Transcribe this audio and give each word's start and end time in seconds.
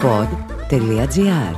pod.gr 0.00 1.56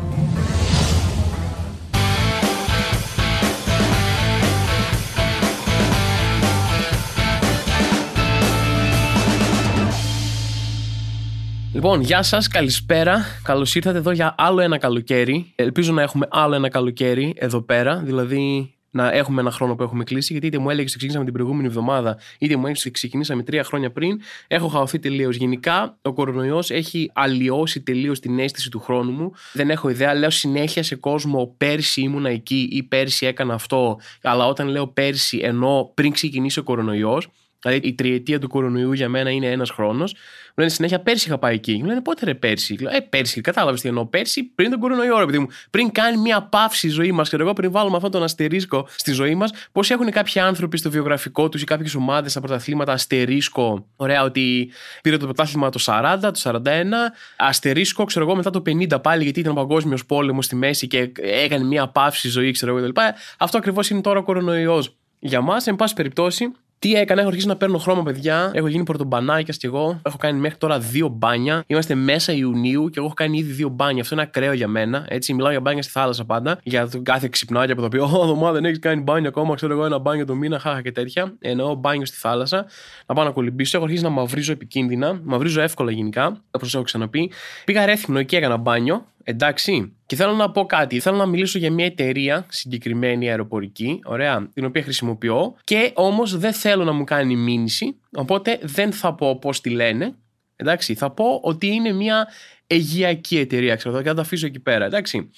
Λοιπόν, 11.72 12.00
γεια 12.00 12.22
σας, 12.22 12.48
καλησπέρα. 12.48 13.24
Καλώς 13.42 13.74
ήρθατε 13.74 13.98
εδώ 13.98 14.10
για 14.10 14.34
άλλο 14.38 14.60
ένα 14.60 14.78
καλοκαίρι. 14.78 15.52
Ελπίζω 15.54 15.92
να 15.92 16.02
έχουμε 16.02 16.26
άλλο 16.30 16.54
ένα 16.54 16.68
καλοκαίρι 16.68 17.34
εδώ 17.38 17.62
πέρα. 17.62 17.96
Δηλαδή, 17.96 18.74
να 18.92 19.12
έχουμε 19.12 19.40
ένα 19.40 19.50
χρόνο 19.50 19.74
που 19.74 19.82
έχουμε 19.82 20.04
κλείσει. 20.04 20.32
Γιατί 20.32 20.46
είτε 20.46 20.58
μου 20.58 20.70
έλεγες 20.70 20.90
ότι 20.90 20.98
ξεκινήσαμε 20.98 21.24
την 21.24 21.34
προηγούμενη 21.34 21.66
εβδομάδα, 21.66 22.18
είτε 22.38 22.54
μου 22.56 22.62
έλεγες 22.62 22.80
ότι 22.80 22.90
ξεκινήσαμε 22.90 23.42
τρία 23.42 23.64
χρόνια 23.64 23.90
πριν. 23.92 24.20
Έχω 24.46 24.68
χαωθεί 24.68 24.98
τελείως. 24.98 25.36
Γενικά, 25.36 25.98
ο 26.02 26.12
κορονοϊός 26.12 26.70
έχει 26.70 27.10
αλλοιώσει 27.14 27.80
τελείως 27.80 28.20
την 28.20 28.38
αίσθηση 28.38 28.70
του 28.70 28.80
χρόνου 28.80 29.10
μου. 29.10 29.32
Δεν 29.52 29.70
έχω 29.70 29.88
ιδέα. 29.88 30.14
Λέω 30.14 30.30
συνέχεια 30.30 30.82
σε 30.82 30.94
κόσμο 30.96 31.54
πέρσι 31.58 32.00
ήμουνα 32.00 32.28
εκεί 32.28 32.68
ή 32.72 32.82
πέρσι 32.82 33.26
έκανα 33.26 33.54
αυτό. 33.54 33.98
Αλλά 34.22 34.46
όταν 34.46 34.68
λέω 34.68 34.86
πέρσι, 34.86 35.40
ενώ 35.42 35.90
πριν 35.94 36.12
ξεκινήσει 36.12 36.58
ο 36.58 36.62
κορονοϊός, 36.62 37.28
Δηλαδή 37.62 37.88
η 37.88 37.94
τριετία 37.94 38.38
του 38.38 38.48
κορονοϊού 38.48 38.92
για 38.92 39.08
μένα 39.08 39.30
είναι 39.30 39.46
ένας 39.46 39.70
χρόνος. 39.70 40.12
Μου 40.12 40.54
λένε 40.56 40.70
συνέχεια 40.70 41.00
πέρσι 41.00 41.28
είχα 41.28 41.38
πάει 41.38 41.54
εκεί. 41.54 41.76
Μου 41.80 41.84
λένε 41.84 42.00
πότε 42.00 42.24
ρε 42.24 42.34
πέρσι; 42.34 42.76
Λέω, 42.80 42.96
ε, 42.96 43.00
πέρσι, 43.00 43.40
κατάλαβες 43.40 43.80
τι 43.80 43.88
εννοώ. 43.88 44.06
Πέρσι 44.06 44.42
πριν 44.42 44.70
τον 44.70 44.80
κορονοϊό, 44.80 45.18
ρε 45.18 45.24
παιδί 45.24 45.38
μου. 45.38 45.46
Πριν 45.70 45.92
κάνει 45.92 46.16
μια 46.16 46.42
παύση 46.42 46.86
η 46.86 46.90
ζωή 46.90 47.12
μας, 47.12 47.28
και 47.28 47.36
εγώ 47.40 47.52
πριν 47.52 47.70
βάλουμε 47.70 47.96
αυτόν 47.96 48.10
τον 48.10 48.22
αστερίσκο 48.22 48.88
στη 48.96 49.12
ζωή 49.12 49.34
μας, 49.34 49.50
πώς 49.72 49.90
έχουν 49.90 50.10
κάποιοι 50.10 50.40
άνθρωποι 50.40 50.76
στο 50.76 50.90
βιογραφικό 50.90 51.48
τους 51.48 51.62
ή 51.62 51.64
κάποιες 51.64 51.94
ομάδες 51.94 52.30
στα 52.30 52.40
πρωταθλήματα 52.40 52.92
αστερίσκο. 52.92 53.86
Ωραία, 53.96 54.22
ότι 54.22 54.70
πήρε 55.02 55.16
το 55.16 55.24
πρωτάθλημα 55.24 55.70
το 55.70 55.78
40, 55.86 56.18
το 56.20 56.40
41. 56.42 57.12
Αστερίσκο, 57.36 58.04
ξέρω 58.04 58.24
εγώ, 58.24 58.36
μετά 58.36 58.50
το 58.50 58.62
50 58.66 59.02
πάλι, 59.02 59.22
γιατί 59.22 59.40
ήταν 59.40 59.52
ο 59.52 59.54
παγκόσμιος 59.54 60.06
πόλεμος 60.06 60.44
στη 60.44 60.56
μέση 60.56 60.86
και 60.86 61.12
έκανε 61.22 61.64
μια 61.64 61.88
παύση 61.88 62.28
ζωή, 62.28 62.50
ξέρω 62.50 62.76
εγώ 62.76 62.88
κτλ. 62.88 63.00
Αυτό 63.38 63.58
ακριβώς 63.58 63.90
είναι 63.90 64.00
τώρα 64.00 64.18
ο 64.18 64.22
κορονοϊός. 64.22 64.96
Για 65.18 65.40
μας, 65.40 65.66
εν 65.66 65.76
πάση 65.76 65.94
περιπτώσει, 65.94 66.52
τι 66.82 66.94
έκανα, 66.94 67.20
έχω 67.20 67.28
αρχίσει 67.28 67.46
να 67.48 67.56
παίρνω 67.56 67.78
χρώμα, 67.78 68.02
παιδιά. 68.02 68.50
Έχω 68.54 68.66
γίνει 68.66 68.82
πρωτομπανάκια 68.82 69.54
κι 69.58 69.66
εγώ. 69.66 70.00
Έχω 70.02 70.16
κάνει 70.16 70.40
μέχρι 70.40 70.58
τώρα 70.58 70.78
δύο 70.78 71.08
μπάνια. 71.08 71.64
Είμαστε 71.66 71.94
μέσα 71.94 72.32
Ιουνίου 72.32 72.88
και 72.88 72.94
εγώ 72.96 73.06
έχω 73.06 73.14
κάνει 73.14 73.38
ήδη 73.38 73.52
δύο 73.52 73.68
μπάνια. 73.68 74.02
Αυτό 74.02 74.14
είναι 74.14 74.22
ακραίο 74.22 74.52
για 74.52 74.68
μένα. 74.68 75.06
Έτσι, 75.08 75.34
μιλάω 75.34 75.50
για 75.50 75.60
μπάνια 75.60 75.82
στη 75.82 75.92
θάλασσα 75.92 76.24
πάντα. 76.24 76.60
Για 76.62 76.88
το 76.88 77.00
κάθε 77.02 77.28
ξυπνάκι 77.28 77.72
από 77.72 77.80
το 77.80 77.86
οποίο, 77.86 78.04
Ω, 78.04 78.26
δωμά 78.26 78.52
δεν 78.52 78.64
έχεις 78.64 78.78
κάνει 78.78 79.02
μπάνια 79.02 79.28
ακόμα. 79.28 79.54
Ξέρω 79.54 79.72
εγώ 79.72 79.84
ένα 79.84 79.98
μπάνιο 79.98 80.24
το 80.24 80.34
μήνα, 80.34 80.58
χάχα 80.58 80.82
και 80.82 80.92
τέτοια. 80.92 81.34
Εννοώ 81.40 81.74
μπάνιο 81.74 82.06
στη 82.06 82.16
θάλασσα. 82.16 82.66
Να 83.06 83.14
πάω 83.14 83.24
να 83.24 83.30
κολυμπήσω. 83.30 83.76
Έχω 83.76 83.86
αρχίσει 83.86 84.04
να 84.04 84.10
μαυρίζω 84.10 84.52
επικίνδυνα. 84.52 85.20
Μαυρίζω 85.24 85.60
εύκολα 85.60 85.90
γενικά, 85.90 86.40
όπω 86.50 86.66
έχω 86.74 86.82
ξαναπεί. 86.82 87.30
Πήγα 87.64 87.86
ρέθυμνο 87.86 88.18
εκεί, 88.18 88.36
έκανα 88.36 88.56
μπάνιο. 88.56 89.06
Εντάξει. 89.24 89.96
Και 90.06 90.16
θέλω 90.16 90.32
να 90.32 90.50
πω 90.50 90.66
κάτι. 90.66 91.00
Θέλω 91.00 91.16
να 91.16 91.26
μιλήσω 91.26 91.58
για 91.58 91.72
μια 91.72 91.84
εταιρεία 91.84 92.46
συγκεκριμένη 92.48 93.28
αεροπορική, 93.28 94.00
ωραία, 94.04 94.48
την 94.54 94.64
οποία 94.64 94.82
χρησιμοποιώ 94.82 95.54
και 95.64 95.90
όμως 95.94 96.38
δεν 96.38 96.52
θέλω 96.52 96.84
να 96.84 96.92
μου 96.92 97.04
κάνει 97.04 97.36
μήνυση. 97.36 97.96
Οπότε 98.12 98.58
δεν 98.62 98.92
θα 98.92 99.14
πω 99.14 99.38
πώς 99.38 99.60
τη 99.60 99.70
λένε. 99.70 100.14
Εντάξει, 100.56 100.94
θα 100.94 101.10
πω 101.10 101.40
ότι 101.42 101.66
είναι 101.66 101.92
μια 101.92 102.28
αιγιακή 102.66 103.38
εταιρεία, 103.38 103.76
ξέρω 103.76 104.02
και 104.02 104.08
θα 104.08 104.14
το 104.14 104.20
αφήσω 104.20 104.46
εκεί 104.46 104.58
πέρα. 104.58 104.84
Εντάξει. 104.84 105.30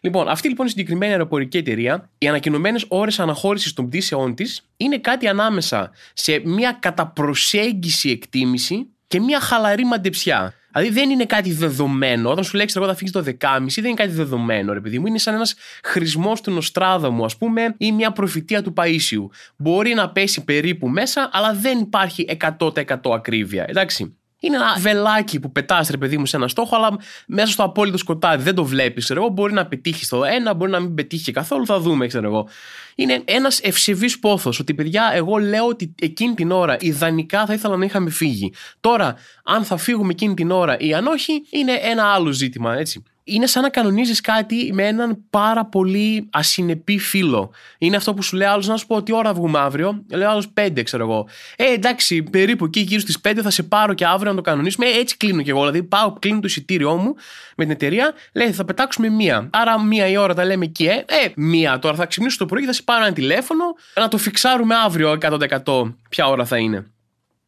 Λοιπόν, 0.00 0.28
αυτή 0.28 0.48
λοιπόν 0.48 0.66
η 0.66 0.68
συγκεκριμένη 0.68 1.12
αεροπορική 1.12 1.56
εταιρεία, 1.56 2.10
οι 2.18 2.28
ανακοινωμένες 2.28 2.84
ώρες 2.88 3.20
αναχώρησης 3.20 3.72
των 3.72 3.88
πτήσεών 3.88 4.34
της 4.34 4.68
είναι 4.76 4.98
κάτι 4.98 5.28
ανάμεσα 5.28 5.90
σε 6.12 6.42
μια 6.44 6.76
καταπροσέγγιση 6.80 8.10
εκτίμηση 8.10 8.86
και 9.06 9.20
μια 9.20 9.40
χαλαρή 9.40 9.84
μαντεψιά. 9.84 10.54
Δηλαδή 10.72 10.90
δεν 10.92 11.10
είναι 11.10 11.24
κάτι 11.24 11.52
δεδομένο. 11.52 12.30
Όταν 12.30 12.44
σου 12.44 12.56
λέει, 12.56 12.66
εγώ 12.74 12.86
θα 12.86 12.94
φύγεις 12.94 13.12
το 13.12 13.22
10.30, 13.26 13.34
δεν 13.74 13.84
είναι 13.84 13.94
κάτι 13.94 14.10
δεδομένο, 14.10 14.72
ρε 14.72 14.80
παιδί 14.80 14.98
μου. 14.98 15.06
Είναι 15.06 15.18
σαν 15.18 15.34
ένας 15.34 15.54
χρησμός 15.82 16.40
του 16.40 16.50
Νοστράδαμου, 16.50 17.24
ας 17.24 17.36
πούμε, 17.36 17.74
ή 17.78 17.92
μια 17.92 18.12
προφητεία 18.12 18.62
του 18.62 18.72
Παίσιου. 18.72 19.30
Μπορεί 19.56 19.94
να 19.94 20.10
πέσει 20.10 20.44
περίπου 20.44 20.88
μέσα, 20.88 21.30
αλλά 21.32 21.54
δεν 21.54 21.78
υπάρχει 21.78 22.26
100% 22.58 23.14
ακρίβεια. 23.14 23.64
Εντάξει. 23.68 24.16
Είναι 24.42 24.56
ένα 24.56 24.76
βελάκι 24.78 25.40
που 25.40 25.52
πετάς, 25.52 25.88
ρε 25.88 25.96
παιδί 25.96 26.18
μου, 26.18 26.26
σε 26.26 26.36
ένα 26.36 26.48
στόχο, 26.48 26.76
αλλά 26.76 26.96
μέσα 27.26 27.52
στο 27.52 27.62
απόλυτο 27.62 27.98
σκοτάδι 27.98 28.42
δεν 28.42 28.54
το 28.54 28.64
βλέπεις. 28.64 29.10
Εγώ 29.10 29.28
μπορεί 29.28 29.52
να 29.52 29.66
πετύχεις 29.66 30.08
το 30.08 30.24
ένα, 30.24 30.54
μπορεί 30.54 30.70
να 30.70 30.80
μην 30.80 30.94
πετύχει 30.94 31.32
καθόλου, 31.32 31.66
θα 31.66 31.80
δούμε, 31.80 32.06
ξέρω 32.06 32.28
εγώ. 32.28 32.48
Είναι 32.94 33.22
ένας 33.24 33.60
ευσεβής 33.60 34.18
πόθος. 34.18 34.58
Ότι 34.58 34.74
παιδιά, 34.74 35.10
εγώ 35.14 35.36
λέω 35.36 35.66
ότι 35.66 35.94
εκείνη 36.00 36.34
την 36.34 36.50
ώρα 36.50 36.76
ιδανικά 36.80 37.46
θα 37.46 37.52
ήθελα 37.52 37.76
να 37.76 37.84
είχαμε 37.84 38.10
φύγει. 38.10 38.52
Τώρα, 38.80 39.16
αν 39.44 39.64
θα 39.64 39.76
φύγουμε 39.76 40.10
εκείνη 40.12 40.34
την 40.34 40.50
ώρα 40.50 40.78
ή 40.78 40.94
αν 40.94 41.06
όχι, 41.06 41.32
είναι 41.50 41.72
ένα 41.72 42.04
άλλο 42.04 42.30
ζήτημα, 42.30 42.74
έτσι 42.74 43.02
είναι 43.24 43.46
σαν 43.46 43.62
να 43.62 43.68
κανονίζεις 43.68 44.20
κάτι 44.20 44.70
με 44.72 44.86
έναν 44.86 45.24
πάρα 45.30 45.64
πολύ 45.64 46.28
ασυνεπή 46.30 46.98
φίλο. 46.98 47.50
Είναι 47.78 47.96
αυτό 47.96 48.14
που 48.14 48.22
σου 48.22 48.36
λέει 48.36 48.46
άλλος 48.46 48.66
να 48.66 48.76
σου 48.76 48.86
πω 48.86 49.02
τι 49.02 49.12
ώρα 49.12 49.32
βγούμε 49.32 49.58
αύριο. 49.58 50.04
Λέω 50.10 50.30
άλλος 50.30 50.52
5, 50.60 50.82
ξέρω 50.82 51.02
εγώ. 51.02 51.28
Ε, 51.56 51.72
εντάξει, 51.72 52.22
περίπου 52.22 52.64
εκεί 52.64 52.80
γύρω 52.80 53.00
στις 53.00 53.18
5 53.28 53.38
θα 53.42 53.50
σε 53.50 53.62
πάρω 53.62 53.94
και 53.94 54.06
αύριο 54.06 54.30
να 54.30 54.36
το 54.36 54.42
κανονίσουμε. 54.42 54.86
Ε, 54.86 54.98
έτσι 54.98 55.16
κλείνω 55.16 55.42
κι 55.42 55.50
εγώ. 55.50 55.60
Δηλαδή, 55.60 55.82
πάω, 55.82 56.12
κλείνω 56.12 56.40
το 56.40 56.46
εισιτήριό 56.46 56.96
μου 56.96 57.14
με 57.56 57.64
την 57.64 57.70
εταιρεία. 57.70 58.12
Λέει, 58.32 58.52
θα 58.52 58.64
πετάξουμε 58.64 59.08
μία. 59.08 59.48
Άρα, 59.52 59.82
μία 59.82 60.06
η 60.08 60.16
ώρα 60.16 60.34
τα 60.34 60.44
λέμε 60.44 60.64
εκεί, 60.64 60.84
ε. 60.84 61.04
ε 61.06 61.32
μία 61.36 61.78
τώρα 61.78 61.96
θα 61.96 62.06
ξυπνήσω 62.06 62.38
το 62.38 62.46
πρωί 62.46 62.60
και 62.60 62.66
θα 62.66 62.72
σε 62.72 62.82
πάρω 62.82 63.04
ένα 63.04 63.14
τηλέφωνο 63.14 63.64
να 63.94 64.08
το 64.08 64.18
φιξάρουμε 64.18 64.74
αύριο 64.74 65.18
100% 65.64 65.94
ποια 66.08 66.26
ώρα 66.26 66.44
θα 66.44 66.56
είναι. 66.58 66.91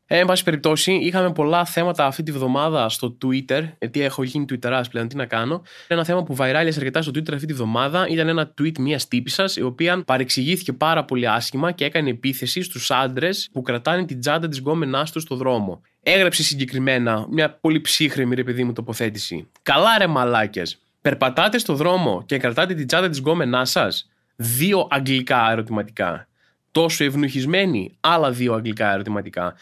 Ε, 0.07 0.19
εν 0.19 0.27
πάση 0.27 0.45
περιπτώσει, 0.45 0.93
είχαμε 0.93 1.33
πολλά 1.33 1.65
θέματα 1.65 2.07
αυτή 2.07 2.23
τη 2.23 2.33
βδομάδα 2.33 2.89
στο 2.89 3.17
Twitter. 3.25 3.69
Γιατί 3.79 4.01
έχω 4.03 4.23
γίνει 4.23 4.45
Twitter 4.53 4.83
πλέον, 4.91 5.09
τι 5.09 5.17
να 5.17 5.27
κάνω. 5.27 5.63
Ένα 5.87 6.05
θέμα 6.05 6.23
που 6.23 6.35
βαϊράλιασε 6.35 6.79
αρκετά 6.79 7.03
στο 7.03 7.11
Twitter 7.15 7.35
αυτή 7.35 7.47
τη 7.47 7.53
βδομάδα 7.53 8.07
ήταν 8.09 8.29
ένα 8.29 8.55
tweet 8.61 8.79
μιας 8.79 9.09
τύπησα, 9.09 9.45
η 9.57 9.63
οποία 9.63 10.03
παρεξηγήθηκε 10.05 10.73
πάρα 10.73 11.05
πολύ 11.05 11.29
άσχημα 11.29 11.73
και 11.73 11.85
έκανε 11.85 12.11
επίθεση 12.11 12.63
στους 12.63 12.91
άντρες 12.91 13.49
που 13.53 13.63
κρατάνε 13.63 14.05
την 14.05 14.21
τσάντα 14.21 14.49
της 14.49 14.59
γκόμενάς 14.59 15.13
τους 15.13 15.23
στο 15.23 15.37
δρόμο. 15.37 15.83
Έγραψε 16.03 16.43
συγκεκριμένα 16.43 17.27
μια 17.31 17.51
πολύ 17.51 17.81
ψύχρεμη 17.81 18.35
ρε 18.35 18.45
παιδί 18.45 18.65
μου 18.65 18.73
τοποθέτηση. 18.73 19.49
Καλά 19.63 19.99
ρε 19.99 20.07
μαλάκες. 20.07 20.79
Περπατάτε 21.01 21.59
στο 21.59 21.75
δρόμο 21.75 22.23
και 22.27 22.39
κρατάτε 22.39 22.75
την 22.75 22.87
τσάντα 22.87 23.09
της 23.09 23.19
γκόμενάς 23.19 23.71
σας. 23.71 24.11
Δύο 24.37 24.89
αγγλικά 24.91 25.51
ερωτηματικά. 25.51 26.29
Τόσο 26.71 27.05
ευνουχισμένοι, 27.05 27.97
άλλα 28.01 28.31
δύο 28.31 28.55
αγγλικά 28.55 28.93
ερωτηματικά. 28.93 29.55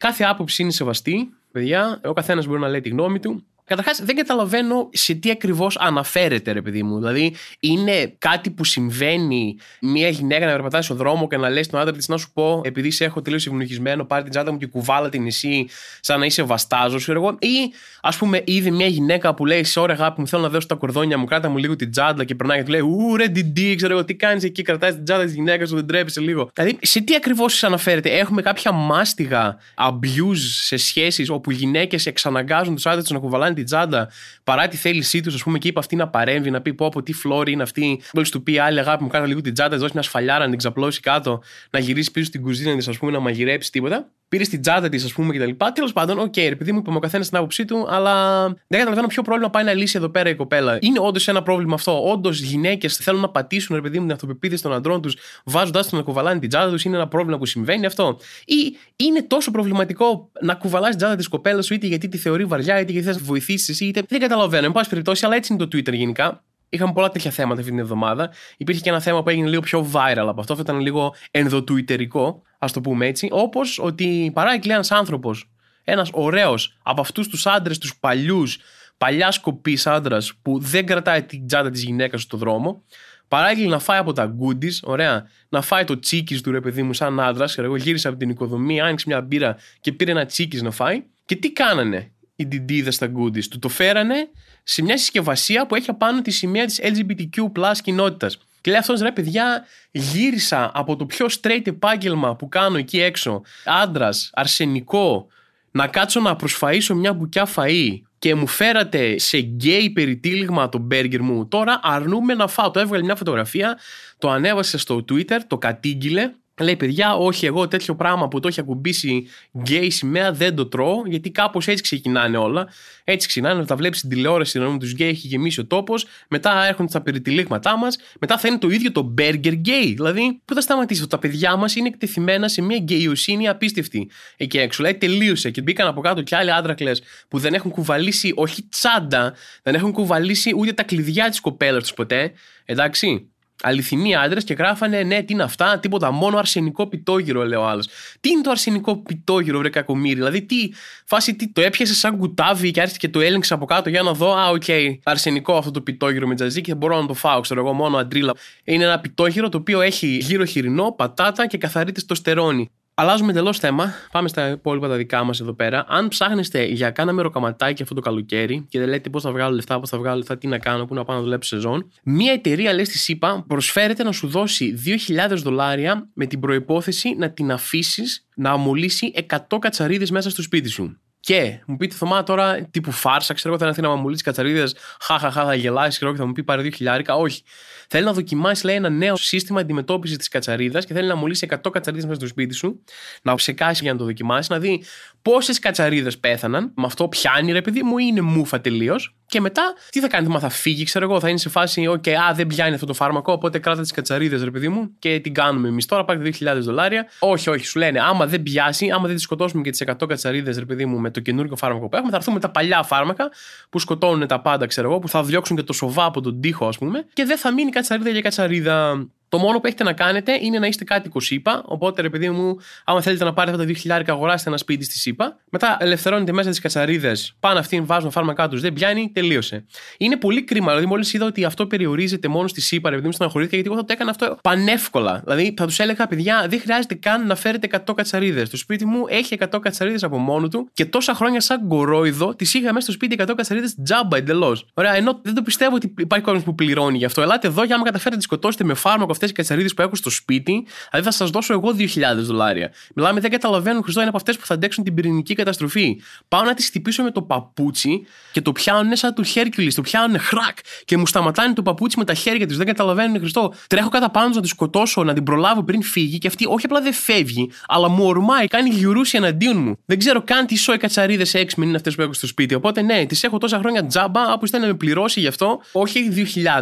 Κάθε 0.00 0.24
άποψη 0.24 0.62
είναι 0.62 0.70
σεβαστή, 0.70 1.34
παιδιά. 1.52 2.00
Ο 2.04 2.12
καθένας 2.12 2.46
μπορεί 2.46 2.60
να 2.60 2.68
λέει 2.68 2.80
τη 2.80 2.88
γνώμη 2.88 3.20
του. 3.20 3.46
Καταρχάς, 3.70 4.00
δεν 4.04 4.16
καταλαβαίνω 4.16 4.88
σε 4.92 5.14
τι 5.14 5.30
ακριβώς 5.30 5.76
αναφέρεται, 5.78 6.52
ρε 6.52 6.62
παιδί 6.62 6.82
μου. 6.82 6.98
Δηλαδή, 6.98 7.34
είναι 7.60 8.14
κάτι 8.18 8.50
που 8.50 8.64
συμβαίνει 8.64 9.56
μια 9.80 10.08
γυναίκα 10.08 10.46
να 10.46 10.52
περπατάει 10.52 10.82
στον 10.82 10.96
δρόμο 10.96 11.28
και 11.28 11.36
να 11.36 11.48
λέει 11.48 11.62
στον 11.62 11.80
άντρα 11.80 11.96
της 11.96 12.08
να 12.08 12.16
σου 12.16 12.30
πω, 12.32 12.60
επειδή 12.64 12.90
σε 12.90 13.04
έχω 13.04 13.22
τελείως 13.22 13.46
ευνοχισμένο, 13.46 14.04
πάρει 14.04 14.22
την 14.22 14.30
τσάντα 14.30 14.52
μου 14.52 14.58
και 14.58 14.66
κουβάλα 14.66 15.08
την 15.08 15.22
νησί, 15.22 15.68
σαν 16.00 16.18
να 16.18 16.24
είσαι 16.26 16.42
βαστάζος, 16.42 17.02
ξέρω 17.02 17.20
εγώ. 17.20 17.36
Ή, 17.40 17.72
ας 18.00 18.16
πούμε, 18.16 18.42
είδε 18.46 18.70
μια 18.70 18.86
γυναίκα 18.86 19.34
που 19.34 19.46
λέει, 19.46 19.64
Σε 19.64 19.80
ώρα 19.80 19.92
αγάπη 19.92 20.20
μου, 20.20 20.26
θέλω 20.26 20.42
να 20.42 20.48
δώσω 20.48 20.66
τα 20.66 20.74
κορδόνια 20.74 21.18
μου, 21.18 21.24
κράτα 21.24 21.48
μου 21.48 21.56
λίγο 21.56 21.76
την 21.76 21.90
τσάντα 21.90 22.24
και 22.24 22.34
περνάει 22.34 22.58
και 22.58 22.64
του 22.64 22.70
λέει, 22.70 22.80
Ου, 22.80 23.16
ρε, 23.16 23.28
ντιντί, 23.28 23.74
ξέρω 23.74 23.92
εγώ, 23.92 24.04
τι 24.04 24.14
κάνεις 24.14 24.44
εκεί, 24.44 24.62
κρατάει 24.62 24.92
την 24.92 25.04
τσάντα 25.04 25.24
της 25.24 25.34
γυναίκας 25.34 25.68
σου, 25.68 25.74
δεν 25.74 25.86
τρέπεσαι 25.86 26.20
λίγο. 26.20 26.50
Δηλαδή, 26.54 26.78
σε 26.82 27.00
τι 27.00 27.14
ακριβώς 27.14 27.64
αναφέρεται, 27.64 28.10
έχουμε 28.10 28.42
κάποια 28.42 28.72
μάστιγα 28.72 29.56
abuse 29.74 30.36
σε 30.62 30.76
σχέσεις 30.76 31.30
όπου 31.30 31.50
γυναίκες 31.50 32.06
εξαναγκάζουν 32.06 32.74
τους 32.74 32.86
άντρες 32.86 33.10
να 33.10 33.18
κουβαλάνε 33.18 33.58
την 33.60 33.68
τσάντα 33.68 34.10
παρά 34.44 34.68
τη 34.68 34.76
θέλησή 34.76 35.20
τους, 35.20 35.34
ας 35.34 35.42
πούμε, 35.42 35.58
και 35.58 35.68
είπε 35.68 35.78
αυτή 35.78 35.96
να 35.96 36.08
παρέμβει, 36.08 36.50
να 36.50 36.60
πει 36.60 36.74
πω 36.74 36.86
πω 36.86 37.02
τι 37.02 37.12
φλώροι 37.12 37.52
είναι 37.52 37.62
αυτοί. 37.62 38.02
Μόλις 38.12 38.30
του 38.30 38.42
πει 38.42 38.54
η 38.54 38.58
άλλη 38.58 38.78
αγάπη 38.78 39.02
μου, 39.02 39.08
κράτα 39.08 39.26
λίγο 39.26 39.40
την 39.40 39.54
τσάντα, 39.54 39.76
δώσ' 39.76 39.85
της 39.85 39.92
μια 39.94 40.02
σφαλιάρα 40.02 40.44
να 40.44 40.48
την 40.48 40.58
ξαπλώσει 40.58 41.00
κάτω, 41.00 41.42
να 41.70 41.78
γυρίσει 41.78 42.10
πίσω 42.10 42.26
στην 42.26 42.42
κουζίνα 42.42 42.76
της, 42.76 42.88
ας 42.88 42.98
πούμε, 42.98 43.12
να 43.12 43.20
μαγειρέψει 43.20 43.70
τίποτα. 43.70 44.10
Πήρε 44.30 44.44
την 44.44 44.60
τσάντα 44.60 44.88
της, 44.88 45.04
ας 45.04 45.12
πούμε, 45.12 45.36
κτλ. 45.36 45.64
Τέλος 45.74 45.92
πάντων, 45.92 46.18
OK, 46.18 46.32
okay, 46.36 46.40
επειδή 46.40 46.72
μου 46.72 46.78
είπε 46.78 46.90
ο 46.94 46.98
καθένας 46.98 47.28
την 47.28 47.36
άποψή 47.36 47.64
του, 47.64 47.86
αλλά 47.88 48.44
δεν 48.46 48.78
καταλαβαίνω 48.78 49.06
ποιο 49.06 49.22
πρόβλημα 49.22 49.50
πάει 49.50 49.64
να 49.64 49.72
λύσει 49.72 49.96
εδώ 49.96 50.08
πέρα 50.08 50.28
η 50.28 50.34
κοπέλα. 50.34 50.78
Είναι 50.80 50.98
όντως 51.00 51.28
ένα 51.28 51.42
πρόβλημα 51.42 51.74
αυτό. 51.74 52.10
Όντως 52.10 52.40
γυναίκες 52.40 52.96
θέλουν 52.96 53.20
να 53.20 53.28
πατήσουν, 53.28 53.76
ρε 53.76 53.82
παιδί 53.82 53.98
μου, 53.98 54.04
την 54.04 54.14
αυτοπεποίθηση 54.14 54.62
των 54.62 54.72
αντρών 54.72 55.02
τους, 55.02 55.16
βάζοντάς 55.44 55.88
τους 55.88 55.98
να 55.98 56.04
κουβαλάνε 56.04 56.40
την 56.40 56.48
τσάντα 56.48 56.70
τους, 56.70 56.84
είναι 56.84 56.96
ένα 56.96 57.08
πρόβλημα 57.08 57.38
που 57.38 57.46
συμβαίνει 57.46 57.86
αυτό. 57.86 58.18
Ή 58.44 58.76
είναι 58.96 59.22
τόσο 59.22 59.50
προβληματικό 59.50 60.30
να 60.40 60.54
κουβαλάς 60.54 60.88
την 60.88 60.98
τσάντα 60.98 61.16
της 61.16 61.28
κοπέλας 61.28 61.66
σου, 61.66 61.74
είτε 61.74 61.86
γιατί 61.86 62.08
τη 62.08 62.18
θεωρεί 62.18 62.44
βαριά, 62.44 62.80
είτε 62.80 62.92
γιατί 62.92 63.06
θες 63.06 63.16
να 63.16 63.22
βοηθήσεις 63.22 63.68
εσύ, 63.68 63.84
είτε. 63.84 64.02
Δεν 64.08 64.20
καταλαβαίνω. 64.20 64.66
Εν 64.66 64.72
πάση 64.72 64.88
περιπτώσει, 64.88 65.24
αλλά 65.24 65.36
έτσι 65.36 65.52
είναι 65.52 65.66
το 65.66 65.76
Twitter 65.76 65.92
γενικά. 65.92 66.42
Είχαμε 66.72 66.92
πολλά 66.92 67.10
τέτοια 67.10 67.30
θέματα 67.30 67.60
αυτή 67.60 67.70
την 67.70 67.80
εβδομάδα. 67.80 68.30
Υπήρχε 68.56 68.80
και 68.80 68.88
ένα 68.88 69.00
θέμα 69.00 69.22
που 69.22 69.28
έγινε 69.28 69.48
λίγο 69.48 69.60
πιο 69.60 69.90
viral 69.92 70.26
από 70.28 70.40
αυτό. 70.40 70.52
Αυτό 70.52 70.60
ήταν 70.60 70.80
λίγο 70.80 71.14
ενδοτουιτερικό, 71.30 72.42
ας 72.58 72.72
το 72.72 72.80
πούμε 72.80 73.06
έτσι. 73.06 73.28
Όπως 73.30 73.78
ότι 73.78 74.30
παράγει 74.34 74.70
ένα 74.70 74.84
άνθρωπος, 74.88 75.50
ένας 75.84 76.10
ωραίος 76.12 76.78
από 76.82 77.00
αυτούς 77.00 77.28
τους 77.28 77.46
άντρες, 77.46 77.78
τους 77.78 77.96
παλιούς, 77.96 78.58
παλιά 78.96 79.30
σκοπής 79.30 79.86
άντρας 79.86 80.32
που 80.42 80.58
δεν 80.58 80.86
κρατάει 80.86 81.22
την 81.22 81.46
τσάντα 81.46 81.70
της 81.70 81.82
γυναίκας 81.82 82.22
στο 82.22 82.36
δρόμο. 82.36 82.82
Παράγγειλε 83.28 83.68
να 83.68 83.78
φάει 83.78 83.98
από 83.98 84.12
τα 84.12 84.36
goodies, 84.40 84.78
ωραία, 84.82 85.28
να 85.48 85.60
φάει 85.60 85.84
το 85.84 85.98
τσίκις 85.98 86.40
του 86.40 86.50
ρε 86.50 86.60
παιδί 86.60 86.82
μου, 86.82 86.92
σαν 86.92 87.20
άντρας. 87.20 87.58
Εγώ 87.58 87.76
γύρισα 87.76 88.08
από 88.08 88.18
την 88.18 88.30
οικοδομή, 88.30 88.80
άνοιξε 88.80 89.04
μια 89.08 89.20
μπύρα 89.20 89.56
και 89.80 89.92
πήρε 89.92 90.10
ένα 90.10 90.26
τσίκις 90.26 90.62
να 90.62 90.70
φάει. 90.70 91.02
Και 91.24 91.36
τι 91.36 91.52
κάνανε; 91.52 92.12
Η 92.40 92.46
Ντιντίδα 92.46 92.90
στα 92.90 93.12
Goody's. 93.16 93.44
Του 93.44 93.58
το 93.58 93.68
φέρανε 93.68 94.28
σε 94.62 94.82
μια 94.82 94.98
συσκευασία 94.98 95.66
που 95.66 95.74
έχει 95.74 95.90
απάνω 95.90 96.22
τη 96.22 96.30
σημαία 96.30 96.64
της 96.64 96.80
LGBTQ 96.82 97.62
κοινότητας. 97.82 98.38
Και 98.60 98.70
λέει 98.70 98.80
αυτός 98.80 99.00
ρε 99.00 99.12
παιδιά, 99.12 99.64
γύρισα 99.90 100.70
από 100.74 100.96
το 100.96 101.06
πιο 101.06 101.26
straight 101.40 101.66
επάγγελμα 101.66 102.36
που 102.36 102.48
κάνω 102.48 102.76
εκεί 102.76 103.00
έξω. 103.00 103.42
Άντρας, 103.64 104.30
αρσενικό, 104.32 105.26
να 105.70 105.86
κάτσω 105.86 106.20
να 106.20 106.36
προσφαίσω 106.36 106.94
μια 106.94 107.12
μπουκιά 107.12 107.48
φαΐ 107.56 108.00
και 108.18 108.34
μου 108.34 108.46
φέρατε 108.46 109.18
σε 109.18 109.38
γκέι 109.38 109.90
περιτύλιγμα 109.90 110.68
το 110.68 110.78
μπέργκερ 110.78 111.22
μου. 111.22 111.48
Τώρα 111.48 111.80
αρνούμαι 111.82 112.34
να 112.34 112.46
φάω. 112.46 112.70
Το 112.70 112.80
έβγαλε 112.80 113.04
μια 113.04 113.16
φωτογραφία, 113.16 113.78
το 114.18 114.30
ανέβασε 114.30 114.78
στο 114.78 115.04
Twitter, 115.08 115.38
το 115.46 115.58
κατήγγειλε 115.58 116.32
Λέει, 116.60 116.76
παιδιά, 116.76 117.14
όχι, 117.14 117.46
εγώ 117.46 117.68
τέτοιο 117.68 117.94
πράγμα 117.94 118.28
που 118.28 118.40
το 118.40 118.48
έχει 118.48 118.60
ακουμπήσει 118.60 119.26
γκέι 119.58 119.90
σημαία 119.90 120.32
δεν 120.32 120.54
το 120.54 120.66
τρώω, 120.66 121.02
γιατί 121.06 121.30
κάπως 121.30 121.68
έτσι 121.68 121.82
ξεκινάνε 121.82 122.36
όλα. 122.36 122.68
Έτσι 123.04 123.28
ξεκινάνε, 123.28 123.64
τα 123.64 123.76
βλέπεις 123.76 123.98
στην 123.98 124.10
τηλεόραση, 124.10 124.58
να 124.58 124.78
τους 124.78 124.92
γκέι 124.92 125.08
έχει 125.08 125.26
γεμίσει 125.26 125.60
ο 125.60 125.66
τόπος, 125.66 126.06
μετά 126.28 126.66
έρχονται 126.66 126.88
στα 126.88 127.00
περιτυλίγματά 127.00 127.76
μας, 127.76 127.98
μετά 128.20 128.38
θα 128.38 128.48
είναι 128.48 128.58
το 128.58 128.68
ίδιο 128.68 128.92
το 128.92 129.14
burger 129.18 129.52
γκέι. 129.52 129.92
Δηλαδή, 129.94 130.40
πού 130.44 130.54
θα 130.54 130.60
σταματήσει, 130.60 131.06
τα 131.06 131.18
παιδιά 131.18 131.56
μας 131.56 131.74
είναι 131.74 131.88
εκτεθειμένα 131.88 132.48
σε 132.48 132.62
μια 132.62 132.78
γκέιοσύνη 132.78 133.48
απίστευτη 133.48 134.10
εκεί 134.36 134.58
έξω. 134.58 134.82
Δηλαδή, 134.82 135.06
τελείωσε 135.06 135.50
και 135.50 135.62
μπήκαν 135.62 135.86
από 135.86 136.00
κάτω 136.00 136.22
και 136.22 136.36
άλλοι 136.36 136.52
άντρακλες 136.52 137.02
που 137.28 137.38
δεν 137.38 137.54
έχουν 137.54 137.70
κουβαλήσει, 137.70 138.32
όχι 138.36 138.62
τσάντα, 138.62 139.34
δεν 139.62 139.74
έχουν 139.74 139.92
κουβαλήσει 139.92 140.54
ούτε 140.56 140.72
τα 140.72 140.82
κλειδιά 140.82 141.28
της 141.28 141.40
κοπέλας 141.40 141.82
τους 141.82 141.94
ποτέ. 141.94 142.32
Εντάξει 142.64 143.30
αληθινοί 143.62 144.14
άντρες 144.16 144.44
και 144.44 144.54
γράφανε 144.54 145.02
ναι, 145.02 145.22
τι 145.22 145.32
είναι 145.32 145.42
αυτά, 145.42 145.78
τίποτα, 145.78 146.10
μόνο 146.10 146.38
αρσενικό 146.38 146.86
πιτόγυρο, 146.86 147.44
λέει 147.44 147.58
ο 147.58 147.66
άλλος. 147.66 147.88
Τι 148.20 148.30
είναι 148.30 148.40
το 148.40 148.50
αρσενικό 148.50 148.96
πιτόγυρο, 148.96 149.58
βρε 149.58 149.68
κακομοίρη, 149.68 150.14
δηλαδή 150.14 150.42
τι, 150.42 150.56
φάση 151.04 151.34
τι, 151.34 151.52
το 151.52 151.60
έπιασε 151.60 151.94
σαν 151.94 152.18
κουτάβι 152.18 152.70
και 152.70 152.80
άρχισε 152.80 152.98
και 152.98 153.08
το 153.08 153.20
έλεγξε 153.20 153.54
από 153.54 153.64
κάτω 153.64 153.88
για 153.88 154.02
να 154.02 154.12
δω, 154.12 154.32
α, 154.36 154.48
OK, 154.48 154.62
okay, 154.66 154.98
αρσενικό 155.02 155.56
αυτό 155.56 155.70
το 155.70 155.80
πιτόγυρο 155.80 156.26
με 156.26 156.34
τζατζίκι 156.34 156.74
μπορώ 156.74 157.00
να 157.00 157.06
το 157.06 157.14
φάω, 157.14 157.40
ξέρω 157.40 157.60
εγώ, 157.60 157.72
μόνο 157.72 157.96
αντρίλα. 157.96 158.34
Είναι 158.64 158.84
ένα 158.84 159.00
πιτόγυρο 159.00 159.48
το 159.48 159.58
οποίο 159.58 159.80
έχει 159.80 160.06
γύρω 160.06 160.44
χοιρινό, 160.44 160.92
πατάτα 160.92 161.46
και 161.46 161.58
καθαρή 161.58 161.92
τεστοστερόνη. 161.92 162.70
Αλλάζουμε 162.94 163.30
εντελώς 163.30 163.58
θέμα. 163.58 163.92
Πάμε 164.12 164.28
στα 164.28 164.48
υπόλοιπα 164.48 164.88
τα 164.88 164.96
δικά 164.96 165.24
μας 165.24 165.40
εδώ 165.40 165.52
πέρα. 165.52 165.84
Αν 165.88 166.08
ψάχνεστε 166.08 166.64
για 166.64 166.90
κάνα 166.90 167.12
μεροκαματάκι 167.12 167.82
αυτό 167.82 167.94
το 167.94 168.00
καλοκαίρι 168.00 168.66
και 168.68 168.78
δεν 168.78 168.88
λέτε 168.88 169.10
πώς 169.10 169.22
θα 169.22 169.32
βγάλω 169.32 169.54
λεφτά, 169.54 169.80
πώς 169.80 169.88
θα 169.88 169.98
βγάλω 169.98 170.16
λεφτά, 170.16 170.38
τι 170.38 170.46
να 170.46 170.58
κάνω, 170.58 170.84
πού 170.84 170.94
να 170.94 171.04
πάω 171.04 171.16
να 171.16 171.22
δουλέψω 171.22 171.56
σεζόν, 171.56 171.90
μια 172.04 172.32
εταιρεία, 172.32 172.72
λέει 172.72 172.84
στις 172.84 172.98
ΗΠΑ, 172.98 173.44
προσφέρεται 173.46 174.02
να 174.02 174.12
σου 174.12 174.28
δώσει 174.28 174.82
2.000 175.28 175.36
δολάρια 175.36 176.08
με 176.14 176.26
την 176.26 176.40
προπόθεση 176.40 177.14
να 177.18 177.30
την 177.30 177.52
αφήσεις 177.52 178.26
να 178.34 178.50
αμολύσει 178.50 179.12
100 179.28 179.58
κατσαρίδες 179.58 180.10
μέσα 180.10 180.30
στο 180.30 180.42
σπίτι 180.42 180.68
σου. 180.68 181.00
Και 181.30 181.58
μου 181.66 181.76
πείτε 181.76 181.94
Θωμά 181.94 182.22
τώρα 182.22 182.62
τύπου 182.70 182.90
φάρσα, 182.90 183.34
ξέρω 183.34 183.54
εγώ 183.54 183.62
θα 183.62 183.68
έρθει 183.68 183.80
να 183.80 183.88
μου 183.88 183.94
αμολύσει 183.94 184.22
κατσαρίδε, 184.22 184.68
χαχαχά, 185.00 185.44
θα 185.44 185.54
γελάσει, 185.54 185.96
ξέρω 185.96 186.12
και 186.12 186.18
θα 186.18 186.26
μου 186.26 186.32
πει 186.32 186.42
πάρε 186.42 186.68
2.000. 186.78 187.00
Όχι. 187.18 187.42
Θέλει 187.88 188.04
να 188.04 188.12
δοκιμάσει, 188.12 188.66
λέει, 188.66 188.76
ένα 188.76 188.88
νέο 188.88 189.16
σύστημα 189.16 189.60
αντιμετώπισης 189.60 190.16
της 190.16 190.28
κατσαρίδας 190.28 190.84
και 190.84 190.94
θέλει 190.94 191.08
να 191.08 191.14
μολύσει 191.14 191.46
100 191.50 191.70
κατσαρίδες 191.70 192.06
μέσα 192.06 192.20
στο 192.20 192.28
σπίτι 192.28 192.54
σου, 192.54 192.84
να 193.22 193.34
ψεκάσει 193.34 193.82
για 193.82 193.92
να 193.92 193.98
το 193.98 194.04
δοκιμάσει, 194.04 194.52
να 194.52 194.58
δει 194.58 194.84
πόσες 195.22 195.58
κατσαρίδες 195.58 196.18
πέθαναν. 196.18 196.72
Με 196.74 196.84
αυτό 196.86 197.08
πιάνει, 197.08 197.52
ρε 197.52 197.62
παιδί 197.62 197.82
μου, 197.82 197.98
είναι 197.98 198.20
μούφα 198.20 198.60
τελείως. 198.60 199.14
Και 199.26 199.40
μετά, 199.40 199.74
τι 199.90 200.00
θα 200.00 200.08
κάνει, 200.08 200.28
μα 200.28 200.38
θα 200.38 200.48
φύγει, 200.48 200.84
ξέρω 200.84 201.04
εγώ, 201.04 201.20
θα 201.20 201.28
είναι 201.28 201.38
σε 201.38 201.48
φάση, 201.48 201.88
OK, 201.88 202.10
α, 202.10 202.34
δεν 202.34 202.46
πιάνει 202.46 202.74
αυτό 202.74 202.86
το 202.86 202.94
φάρμακο, 202.94 203.32
οπότε 203.32 203.58
κράτα 203.58 203.80
τις 203.80 203.90
κατσαρίδες, 203.90 204.42
ρε 204.44 204.50
παιδί 204.50 204.68
μου, 204.68 204.90
και 204.98 205.20
την 205.20 205.34
κάνουμε 205.34 205.68
εμείς 205.68 205.86
τώρα, 205.86 206.04
πάρτε 206.04 206.30
2.000 206.40 206.60
δολάρια. 206.60 207.06
Όχι, 207.18 207.50
όχι, 207.50 207.64
σου 207.64 207.78
λένε, 207.78 208.00
άμα 208.00 208.26
δεν 208.26 208.42
πιάσει, 208.42 208.90
άμα 208.90 209.06
δεν 209.06 209.16
τι 209.16 209.22
σκοτώσουμε 209.22 209.62
και 209.62 209.70
τις 209.70 209.82
100 209.86 210.06
κατσαρίδες, 210.08 210.58
ρε 210.58 210.64
παιδί 210.64 210.86
μου, 210.86 210.98
με 210.98 211.10
το 211.10 211.20
καινούργιο 211.20 211.56
φάρμακο 211.56 211.88
που 211.88 211.96
έχουμε, 211.96 212.10
θα 212.10 212.16
έρθουμε 212.16 212.40
τα 212.40 212.50
παλιά 212.50 212.82
φάρμακα 212.82 213.30
που 213.70 213.78
σκοτώνουν 213.78 214.26
τα 214.26 214.40
πάντα, 214.40 214.66
ξέρω 214.66 214.90
εγώ, 214.90 214.98
που 214.98 215.08
θα 215.08 215.22
διώξουν 215.22 215.56
και 215.56 215.62
το 215.62 215.72
σοβά 215.72 216.04
από 216.04 216.20
τον 216.20 216.40
τοίχο, 216.40 216.66
ας 216.66 216.78
πούμε, 216.78 217.06
και 217.12 217.24
δεν 217.24 217.38
θα 217.38 217.52
μείνει 217.52 217.70
κατσαρίδα 217.70 218.10
για 218.10 218.20
κατσαρίδα. 218.20 219.06
Το 219.30 219.38
μόνο 219.38 219.60
που 219.60 219.66
έχετε 219.66 219.84
να 219.84 219.92
κάνετε 219.92 220.38
είναι 220.40 220.58
να 220.58 220.66
είστε 220.66 220.84
κάτοικο 220.84 221.20
ΣΥΠΑ. 221.20 221.62
Οπότε, 221.64 222.02
ρε 222.02 222.10
παιδί 222.10 222.30
μου, 222.30 222.56
άμα 222.84 223.00
θέλετε 223.02 223.24
να 223.24 223.32
πάρετε 223.32 223.56
αυτά 223.56 223.72
τα 223.88 223.98
2.000, 224.00 224.04
αγοράστε 224.06 224.48
ένα 224.48 224.58
σπίτι 224.58 224.84
στη 224.84 224.98
ΣΥΠΑ. 224.98 225.36
Μετά 225.50 225.76
ελευθερώνετε 225.80 226.32
μέσα 226.32 226.50
τις 226.50 226.60
κατσαρίδες, 226.60 227.36
πάνε 227.40 227.58
αυτήν, 227.58 227.86
βάζουν 227.86 228.10
φάρμακά 228.10 228.48
τους, 228.48 228.60
δεν 228.60 228.72
πιάνει, 228.72 229.10
τελείωσε. 229.14 229.64
Είναι 229.98 230.16
πολύ 230.16 230.42
κρίμα. 230.42 230.66
Δηλαδή, 230.68 230.86
μόλις 230.86 231.12
είδα 231.12 231.26
ότι 231.26 231.44
αυτό 231.44 231.66
περιορίζεται 231.66 232.28
μόνο 232.28 232.48
στη 232.48 232.60
ΣΥΠΑ, 232.60 232.88
ρε 232.88 232.94
παιδί 232.94 233.06
μου, 233.06 233.12
στεναχωρήθηκα 233.12 233.56
γιατί 233.56 233.70
εγώ 233.70 233.80
θα 233.80 233.86
το 233.86 233.92
έκανα 233.92 234.10
αυτό 234.10 234.38
πανεύκολα. 234.42 235.20
Δηλαδή, 235.24 235.54
θα 235.56 235.66
τους 235.66 235.78
έλεγα, 235.78 236.06
παιδιά, 236.06 236.46
δεν 236.48 236.60
χρειάζεται 236.60 236.94
καν 236.94 237.26
να 237.26 237.34
φέρετε 237.34 237.66
100 237.86 237.94
κατσαρίδες. 237.94 238.50
Το 238.50 238.56
σπίτι 238.56 238.84
μου 238.84 239.04
έχει 239.08 239.36
100 239.40 239.58
κατσαρίδες 239.60 240.02
από 240.02 240.18
μόνο 240.18 240.48
του 240.48 240.68
και 240.72 240.84
τόσα 240.84 241.14
χρόνια 241.14 241.40
σαν 241.40 241.68
κορόιδο 241.68 242.34
τις 242.34 242.54
είχα 242.54 242.72
μέσα 242.72 242.80
στο 242.80 242.92
σπίτι 242.92 243.16
100 243.18 243.34
κατσαρίδες 243.36 243.74
τζάμπα 243.82 244.16
εντελώς. 244.16 244.66
Ωραία, 244.74 244.94
ενώ 244.94 245.20
δεν 245.22 245.34
το 245.34 245.42
πιστεύω 245.42 245.74
ότι 245.74 245.94
υπάρχει 245.98 246.24
κόσμος 246.24 246.44
που 246.44 246.54
πληρώνει 246.54 246.98
γι' 246.98 247.04
αυτό. 247.04 247.22
Ελάτε 247.22 247.46
εδώ 247.46 247.64
για 247.64 247.74
άμα 247.74 247.84
καταφέρετε 247.84 248.16
να 248.16 248.22
σκοτώσετε 248.22 248.64
με 248.64 248.74
φάρμακο 248.74 249.14
αυτές 249.24 249.30
οι 249.30 249.32
κατσαρίδες 249.32 249.74
που 249.74 249.82
έχω 249.82 249.94
στο 249.94 250.10
σπίτι, 250.10 250.66
δηλαδή 250.90 251.06
θα 251.06 251.12
σας 251.12 251.30
δώσω 251.30 251.52
εγώ 251.52 251.74
2.000 251.78 251.86
δολάρια. 252.16 252.72
Μιλάμε, 252.94 253.20
δεν 253.20 253.30
καταλαβαίνουν, 253.30 253.82
Χριστό, 253.82 254.00
είναι 254.00 254.08
από 254.08 254.18
αυτές 254.18 254.36
που 254.36 254.46
θα 254.46 254.54
αντέξουν 254.54 254.84
την 254.84 254.94
πυρηνική 254.94 255.34
καταστροφή. 255.34 256.00
Πάω 256.28 256.42
να 256.42 256.54
τις 256.54 256.66
χτυπήσω 256.66 257.02
με 257.02 257.10
το 257.10 257.22
παπούτσι 257.22 258.06
και 258.32 258.40
το 258.40 258.52
πιάνουν 258.52 258.96
σαν 258.96 259.14
του 259.14 259.22
Χέρκυλης, 259.22 259.74
το 259.74 259.82
πιάνουν 259.82 260.18
χρακ 260.18 260.58
και 260.84 260.96
μου 260.96 261.06
σταματάνε 261.06 261.52
το 261.52 261.62
παπούτσι 261.62 261.98
με 261.98 262.04
τα 262.04 262.14
χέρια 262.14 262.46
τους. 262.46 262.56
Δεν 262.56 262.66
καταλαβαίνουν, 262.66 263.18
Χριστό. 263.18 263.54
Τρέχω 263.66 263.88
κατά 263.88 264.10
πάνω 264.10 264.28
να 264.34 264.40
τη 264.40 264.48
σκοτώσω, 264.48 265.04
να 265.04 265.14
την 265.14 265.22
προλάβω 265.22 265.62
πριν 265.62 265.82
φύγει 265.82 266.18
και 266.18 266.26
αυτή 266.26 266.46
όχι 266.46 266.66
απλά 266.66 266.80
δεν 266.80 266.92
φεύγει, 266.92 267.50
αλλά 267.66 267.88
μου 267.88 268.04
ορμάει, 268.04 268.46
κάνει 268.46 268.70
γιουρούσι 268.70 269.16
εναντίον 269.16 269.56
μου. 269.56 269.78
Δεν 269.86 269.98
ξέρω 269.98 270.22
καν 270.22 270.46
τι 270.46 270.56
σόι 270.56 270.76
κατσαρίδες 270.76 271.34
έξι 271.34 271.62
είναι 271.62 271.76
αυτές 271.76 271.94
που 271.94 272.02
έχω 272.02 272.12
στο 272.12 272.26
σπίτι. 272.26 272.54
Οπότε 272.54 272.82
ναι, 272.82 273.06
τις 273.06 273.24
έχω 273.24 273.38
τόσα 273.38 273.58
χρόνια 273.58 273.86
τζάμπα, 273.86 274.38
που 274.38 274.46
να 274.50 274.58
με 274.58 274.74
πληρώσει 274.74 275.20
γι' 275.20 275.26
αυτό, 275.26 275.60
όχι 275.72 276.08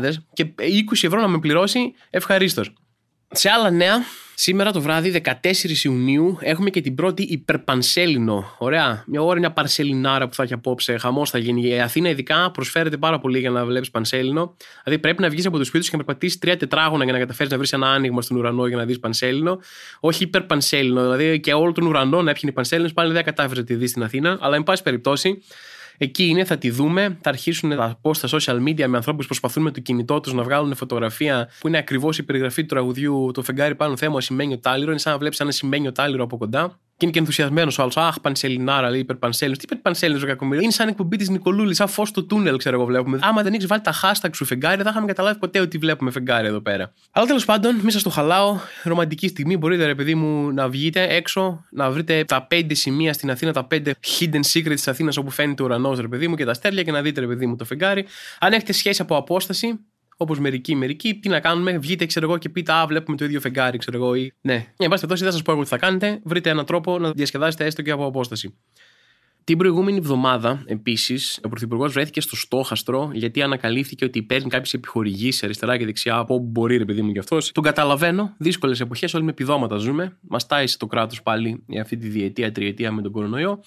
2.000 0.02 0.10
και 0.32 0.44
20 0.44 0.52
ευρώ 1.02 1.20
να 1.20 1.28
με 1.28 1.38
πληρώσει, 1.38 1.94
ευχαρίστω. 2.10 2.47
Σε 3.30 3.50
άλλα 3.50 3.70
νέα, 3.70 3.96
σήμερα 4.34 4.72
το 4.72 4.80
βράδυ 4.80 5.22
14 5.24 5.32
Ιουνίου 5.84 6.38
έχουμε 6.40 6.70
και 6.70 6.80
την 6.80 6.94
πρώτη 6.94 7.22
υπερπανσέλινο. 7.22 8.54
Ωραία. 8.58 9.04
Μια 9.06 9.22
ώρα 9.22 9.38
μια 9.38 9.52
παρσελινάρα 9.52 10.28
που 10.28 10.34
θα 10.34 10.42
έχει 10.42 10.52
απόψε. 10.52 10.98
Χαμός 10.98 11.30
θα 11.30 11.38
γίνει. 11.38 11.68
Η 11.68 11.80
Αθήνα, 11.80 12.08
ειδικά, 12.08 12.50
προσφέρεται 12.50 12.96
πάρα 12.96 13.18
πολύ 13.18 13.38
για 13.38 13.50
να 13.50 13.64
βλέπεις 13.64 13.90
πανσέλινο. 13.90 14.56
Δηλαδή 14.84 15.02
πρέπει 15.02 15.22
να 15.22 15.28
βγεις 15.28 15.46
από 15.46 15.58
το 15.58 15.64
σπίτι 15.64 15.84
σου 15.84 15.90
και 15.90 15.96
να 15.96 16.04
περπατήσει 16.04 16.38
τρία 16.38 16.56
τετράγωνα 16.56 17.04
για 17.04 17.12
να 17.12 17.18
καταφέρεις 17.18 17.52
να 17.52 17.58
βρεις 17.58 17.72
ένα 17.72 17.86
άνοιγμα 17.86 18.22
στον 18.22 18.36
ουρανό 18.36 18.66
για 18.66 18.76
να 18.76 18.84
δεις 18.84 18.98
πανσέλινο. 18.98 19.60
Όχι 20.00 20.22
υπερπανσέλινο. 20.22 21.02
Δηλαδή 21.02 21.40
και 21.40 21.52
όλο 21.52 21.72
τον 21.72 21.86
ουρανό 21.86 22.22
να 22.22 22.30
έπιανε 22.30 22.54
πανσέλινος 22.54 22.92
πάλι 22.92 23.12
δεν 23.12 23.24
κατάφερες 23.24 23.58
να 23.58 23.64
τη 23.64 23.74
δεις 23.74 23.90
στην 23.90 24.02
Αθήνα. 24.02 24.38
Αλλά 24.40 24.56
εν 24.56 24.62
πάση 24.62 24.82
περιπτώσει 24.82 25.42
Εκεί 26.00 26.24
είναι, 26.24 26.44
θα 26.44 26.58
τη 26.58 26.70
δούμε. 26.70 27.18
Θα 27.20 27.28
αρχίσουν 27.30 27.68
να 27.68 27.94
πω 27.94 28.14
στα 28.14 28.28
social 28.28 28.56
media 28.68 28.86
με 28.86 28.96
ανθρώπους 28.96 29.26
που 29.26 29.26
προσπαθούν 29.26 29.62
με 29.62 29.70
το 29.70 29.80
κινητό 29.80 30.20
τους 30.20 30.32
να 30.32 30.42
βγάλουν 30.42 30.74
φωτογραφία 30.74 31.48
που 31.60 31.68
είναι 31.68 31.78
ακριβώς 31.78 32.18
η 32.18 32.22
περιγραφή 32.22 32.60
του 32.60 32.68
τραγουδιού 32.68 33.30
Το 33.34 33.42
φεγγάρι 33.42 33.74
πάνω 33.74 33.96
θέμα, 33.96 34.20
σημαίνει 34.20 34.58
τάλιρο. 34.58 34.90
Είναι 34.90 35.00
σαν 35.00 35.12
να 35.12 35.18
βλέπεις 35.18 35.40
ένα 35.40 35.50
σημαίνει 35.50 35.92
τάλιρο 35.92 36.24
από 36.24 36.36
κοντά. 36.36 36.78
Και 36.98 37.04
είναι 37.04 37.12
και 37.12 37.18
ενθουσιασμένος 37.18 37.78
ο 37.78 37.82
άλλος. 37.82 37.96
Αχ, 37.96 38.20
πανσελινάρα, 38.20 38.90
λέει 38.90 39.00
υπερπανσέλινος. 39.00 39.58
Τι 39.58 39.64
υπερπανσέλινος, 39.66 40.24
κακομίρι. 40.24 40.62
Είναι 40.62 40.72
σαν 40.72 40.88
εκπομπή 40.88 41.16
της 41.16 41.28
Νικολούλης, 41.28 41.76
σαν 41.76 41.88
φως 41.88 42.10
του 42.10 42.26
τούνελ, 42.26 42.56
ξέρω 42.56 42.76
εγώ 42.76 42.84
βλέπουμε. 42.84 43.18
Άμα 43.22 43.42
δεν 43.42 43.52
έχεις 43.52 43.66
βάλει 43.66 43.80
τα 43.80 43.94
hashtag 44.02 44.30
σου 44.34 44.44
φεγγάρι, 44.44 44.76
δεν 44.76 44.84
θα 44.84 44.90
είχαμε 44.90 45.06
καταλάβει 45.06 45.38
ποτέ 45.38 45.60
ότι 45.60 45.78
βλέπουμε 45.78 46.10
φεγγάρι 46.10 46.46
εδώ 46.46 46.60
πέρα. 46.60 46.92
Αλλά 47.12 47.26
τέλος 47.26 47.44
πάντων, 47.44 47.80
μη 47.82 47.90
σας 47.90 48.02
το 48.02 48.10
χαλάω. 48.10 48.58
Ρομαντική 48.82 49.28
στιγμή 49.28 49.56
μπορείτε, 49.56 49.86
ρε 49.86 49.94
παιδί 49.94 50.14
μου, 50.14 50.52
να 50.52 50.68
βγείτε 50.68 51.02
έξω, 51.02 51.64
να 51.70 51.90
βρείτε 51.90 52.24
τα 52.24 52.42
πέντε 52.42 52.74
σημεία 52.74 53.12
στην 53.12 53.30
Αθήνα, 53.30 53.52
τα 53.52 53.64
πέντε 53.64 53.94
hidden 54.18 54.40
secrets 54.52 54.72
της 54.74 54.88
Αθήνας 54.88 55.16
όπου 55.16 55.30
φαίνεται 55.30 55.62
ο 55.62 55.64
ουρανός, 55.64 56.00
ρε 56.00 56.08
παιδί 56.08 56.28
μου, 56.28 56.34
και 56.34 56.44
τα 56.44 56.54
στέρια 56.54 56.82
και 56.82 56.92
να 56.92 57.02
δείτε, 57.02 57.20
ρε 57.20 57.26
παιδί 57.26 57.46
μου, 57.46 57.56
το 57.56 57.64
φεγγάρι. 57.64 58.04
Αν 58.38 58.52
έχετε 58.52 58.72
σχέση 58.72 59.02
από 59.02 59.16
απόσταση, 59.16 59.80
Όπως 60.20 60.38
μερικοί, 60.38 60.74
μερικοί, 60.74 61.14
τι 61.14 61.28
να 61.28 61.40
κάνουμε, 61.40 61.78
βγείτε, 61.78 62.06
ξέρω 62.06 62.26
εγώ, 62.26 62.38
και 62.38 62.48
πείτε, 62.48 62.72
Α, 62.72 62.86
βλέπουμε 62.86 63.16
το 63.16 63.24
ίδιο 63.24 63.40
φεγγάρι, 63.40 63.78
ξέρω 63.78 63.96
εγώ. 63.96 64.14
Ή... 64.14 64.32
Ναι, 64.40 64.54
εν 64.54 64.64
πάση 64.76 64.88
περιπτώσει, 64.88 65.22
δεν 65.22 65.32
σας 65.32 65.42
πω 65.42 65.52
εγώ 65.52 65.62
τι 65.62 65.68
θα 65.68 65.78
κάνετε. 65.78 66.20
Βρείτε 66.24 66.50
έναν 66.50 66.64
τρόπο 66.64 66.98
να 66.98 67.10
διασκεδάσετε 67.10 67.64
έστω 67.64 67.82
και 67.82 67.90
από 67.90 68.06
απόσταση. 68.06 68.54
Την 69.48 69.58
προηγούμενη 69.58 69.96
εβδομάδα, 69.96 70.62
επίσης, 70.66 71.40
ο 71.44 71.48
Πρωθυπουργός 71.48 71.92
βρέθηκε 71.92 72.20
στο 72.20 72.36
στόχαστρο 72.36 73.10
γιατί 73.12 73.42
ανακαλύφθηκε 73.42 74.04
ότι 74.04 74.22
παίρνει 74.22 74.48
κάποιες 74.48 74.74
επιχορηγήσεις 74.74 75.42
αριστερά 75.42 75.76
και 75.76 75.84
δεξιά 75.84 76.16
από 76.16 76.34
όπου 76.34 76.44
μπορεί, 76.44 76.76
ρε 76.76 76.84
παιδί 76.84 77.02
μου 77.02 77.12
κι 77.12 77.18
αυτός. 77.18 77.52
Τον 77.52 77.62
καταλαβαίνω. 77.62 78.34
Δύσκολες 78.38 78.80
εποχές, 78.80 79.14
όλοι 79.14 79.24
με 79.24 79.30
επιδόματα 79.30 79.76
ζούμε. 79.76 80.16
Μας 80.20 80.46
τάισε 80.46 80.78
το 80.78 80.86
κράτος 80.86 81.22
πάλι 81.22 81.62
για 81.66 81.82
αυτή 81.82 81.96
τη 81.96 82.08
διετία, 82.08 82.52
τριετία 82.52 82.92
με 82.92 83.02
τον 83.02 83.12
κορονοϊό. 83.12 83.60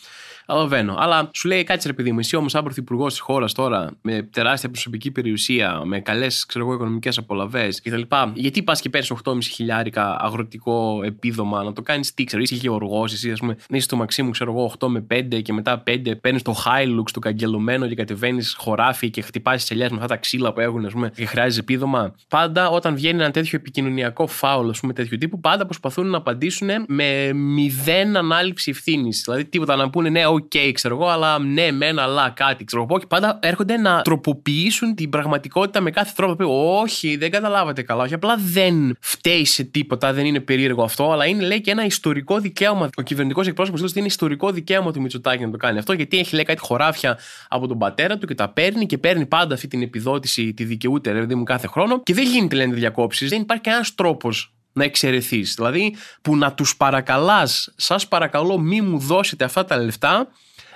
Καταλαβαίνω. 0.46 0.96
Αλλά 0.98 1.30
σου 1.34 1.48
λέει, 1.48 1.64
κάτσε 1.64 1.88
ρε 1.88 1.94
παιδί 1.94 2.12
μου, 2.12 2.20
εσύ 2.20 2.36
όμως, 2.36 2.52
σαν 2.52 2.64
πρωθυπουργός 2.64 3.12
της 3.12 3.22
χώρας 3.22 3.54
τώρα, 3.54 3.92
με 4.02 4.22
τεράστια 4.24 4.70
προσωπική 4.70 5.12
περιουσία, 5.12 5.82
με 5.86 6.00
καλές 6.00 6.46
οικονομικές 6.56 7.18
απολαυές 7.18 7.82
κτλ. 7.82 8.02
Γιατί 8.34 8.64
πας 8.64 8.82
και 8.82 8.90
παίρνεις 8.90 9.12
8,5 9.12 9.38
χιλιάρικα 9.42 10.18
αγροτικό 10.20 11.02
επίδομα 11.04 11.64
να 11.64 11.74
το 11.74 11.82
κάνεις 11.82 12.14
τι, 12.14 12.24
ξέρω, 12.24 12.42
είσαι 12.42 12.56
γεωργός, 12.56 13.14
εσύ 13.14 13.32
ας 13.32 13.40
πούμε, 13.40 13.56
είσαι 13.70 13.84
στο 13.84 13.96
μαξίμου, 13.96 14.30
ξέρω 14.30 14.52
εγώ, 14.52 14.64
8 14.80 14.88
με 14.88 15.02
5 15.02 15.42
και 15.42 15.54
μετά 15.54 15.71
45, 15.86 16.22
παίρνεις 16.22 16.42
το 16.42 16.56
Hilux 16.66 17.12
του 17.14 17.20
καγκελωμένο 17.20 17.88
και 17.88 17.96
κατεβαίνεις 17.96 18.56
χωράφι 18.58 19.10
και 19.10 19.22
χτυπάει 19.22 19.56
τις 19.56 19.72
ελιές 19.72 19.90
με 19.90 19.96
αυτά 19.96 20.08
τα 20.08 20.16
ξύλα 20.16 20.54
που 20.54 20.60
έχουν 20.60 20.86
ας 20.86 20.92
πούμε, 20.92 21.12
και 21.16 21.26
χρειάζεται 21.26 21.60
επίδομα. 21.60 22.16
Πάντα 22.28 22.70
όταν 22.70 22.96
βγαίνει 22.96 23.22
ένα 23.22 23.32
τέτοιο 23.32 23.58
επικοινωνιακό 23.58 24.28
φάουλ, 24.28 24.70
ας 24.70 24.80
πούμε, 24.80 24.94
τέτοιου 24.94 25.18
τύπου, 25.18 25.40
πάντα 25.40 25.66
προσπαθούν 25.66 26.08
να 26.08 26.18
απαντήσουν 26.18 26.70
με 26.88 27.34
μηδέν 27.34 28.18
ανάληψη 28.18 28.70
ευθύνης. 28.72 29.22
Δηλαδή 29.26 29.46
τίποτα 29.46 29.76
να 29.76 29.90
πούνε 29.90 30.10
ναι, 30.10 30.26
OK, 30.26 30.44
okay, 30.54 30.72
ξέρω 30.74 30.96
εγώ, 30.96 31.08
αλλά 31.08 31.40
ναι, 31.40 31.72
μεν, 31.72 32.00
αλλά 32.00 32.30
κάτι, 32.36 32.64
ξέρω 32.64 32.88
εγώ. 32.90 33.00
Και 33.00 33.06
πάντα 33.06 33.40
έρχονται 33.42 33.78
να 33.78 34.02
τροποποιήσουν 34.02 34.96
την 34.96 35.10
πραγματικότητα 35.10 35.82
με 35.82 35.92
κάθε 35.92 36.12
τρόπο. 36.16 36.80
Όχι, 36.82 37.18
δεν 37.18 37.32
καταλάβατε 37.32 37.82
καλά. 37.82 38.04
Όχι, 38.04 38.14
απλά 38.14 38.38
δεν 38.38 38.98
φταίει 39.00 39.46
σε 39.46 39.64
τίποτα, 39.64 40.14
δεν 40.14 40.26
είναι 40.26 40.40
περίεργο 40.40 40.84
αυτό, 40.84 41.12
αλλά 41.12 41.26
είναι 41.26 41.46
λέει 41.46 41.62
και 41.62 41.72
ένα 41.72 41.86
ιστορικό 41.86 42.40
δικαίωμα. 42.40 42.90
Ο 42.98 43.02
κυβερνητικός 43.02 43.48
εκπρόσωπος 43.48 43.80
λέει 43.80 43.90
ότι 43.90 44.00
είναι 44.00 44.08
ιστορικό 44.08 44.52
δικαίωμα 44.52 44.92
του 44.92 45.02
Μητσοτάκη 45.02 45.44
να 45.52 45.58
το 45.58 45.66
κάνει 45.66 45.80
αυτό, 45.80 45.94
γιατί 45.94 46.20
έχει 46.20 46.36
λέει 46.36 46.44
κάτι 46.44 46.60
χωράφια 46.60 47.18
από 47.48 47.68
τον 47.68 47.78
πατέρα 47.78 48.18
του 48.18 48.28
και 48.28 48.36
τα 48.36 48.50
παίρνει 48.50 48.86
και 48.86 48.98
παίρνει 48.98 49.26
πάντα 49.26 49.54
αυτή 49.54 49.68
την 49.68 49.82
επιδότηση, 49.82 50.54
τη 50.54 50.64
δικαιούται, 50.64 51.12
δηλαδή 51.12 51.36
μου 51.36 51.44
κάθε 51.44 51.68
χρόνο 51.68 52.04
και 52.04 52.14
δεν 52.14 52.26
γίνεται 52.26 52.56
λένε 52.56 52.74
διακόψεις. 52.74 53.30
Δεν 53.30 53.42
υπάρχει 53.42 53.64
κανένας 53.64 53.96
τρόπος 53.96 54.54
να 54.74 54.84
εξαιρεθείς. 54.84 55.54
Δηλαδή 55.54 55.96
που 56.22 56.38
να 56.38 56.54
τους 56.54 56.78
παρακαλάς, 56.78 57.74
σας 57.76 58.08
παρακαλώ, 58.08 58.58
μη 58.58 58.82
μου 58.82 59.00
δώσετε 59.00 59.44
αυτά 59.44 59.66
τα 59.66 59.78
λεφτά, 59.78 60.28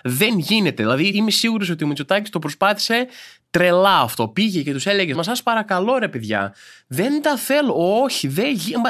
δεν 0.04 0.38
γίνεται. 0.38 0.84
Δηλαδή 0.84 1.08
είμαι 1.08 1.32
σίγουρος 1.32 1.70
ότι 1.70 1.84
ο 1.84 1.88
Μητσοτάκης 1.88 2.30
το 2.30 2.40
προσπάθησε 2.40 3.08
τρελά 3.50 4.00
αυτό. 4.00 4.28
Πήγε 4.28 4.62
και 4.62 4.74
τους 4.74 4.86
έλεγε: 4.86 5.16
Μα 5.16 5.24
σας 5.24 5.44
παρακαλώ, 5.44 5.98
ρε 5.98 6.08
παιδιά, 6.08 6.54
δεν 6.88 7.22
τα 7.22 7.38
θέλω. 7.38 8.02
Όχι, 8.04 8.28
δεν, 8.28 8.48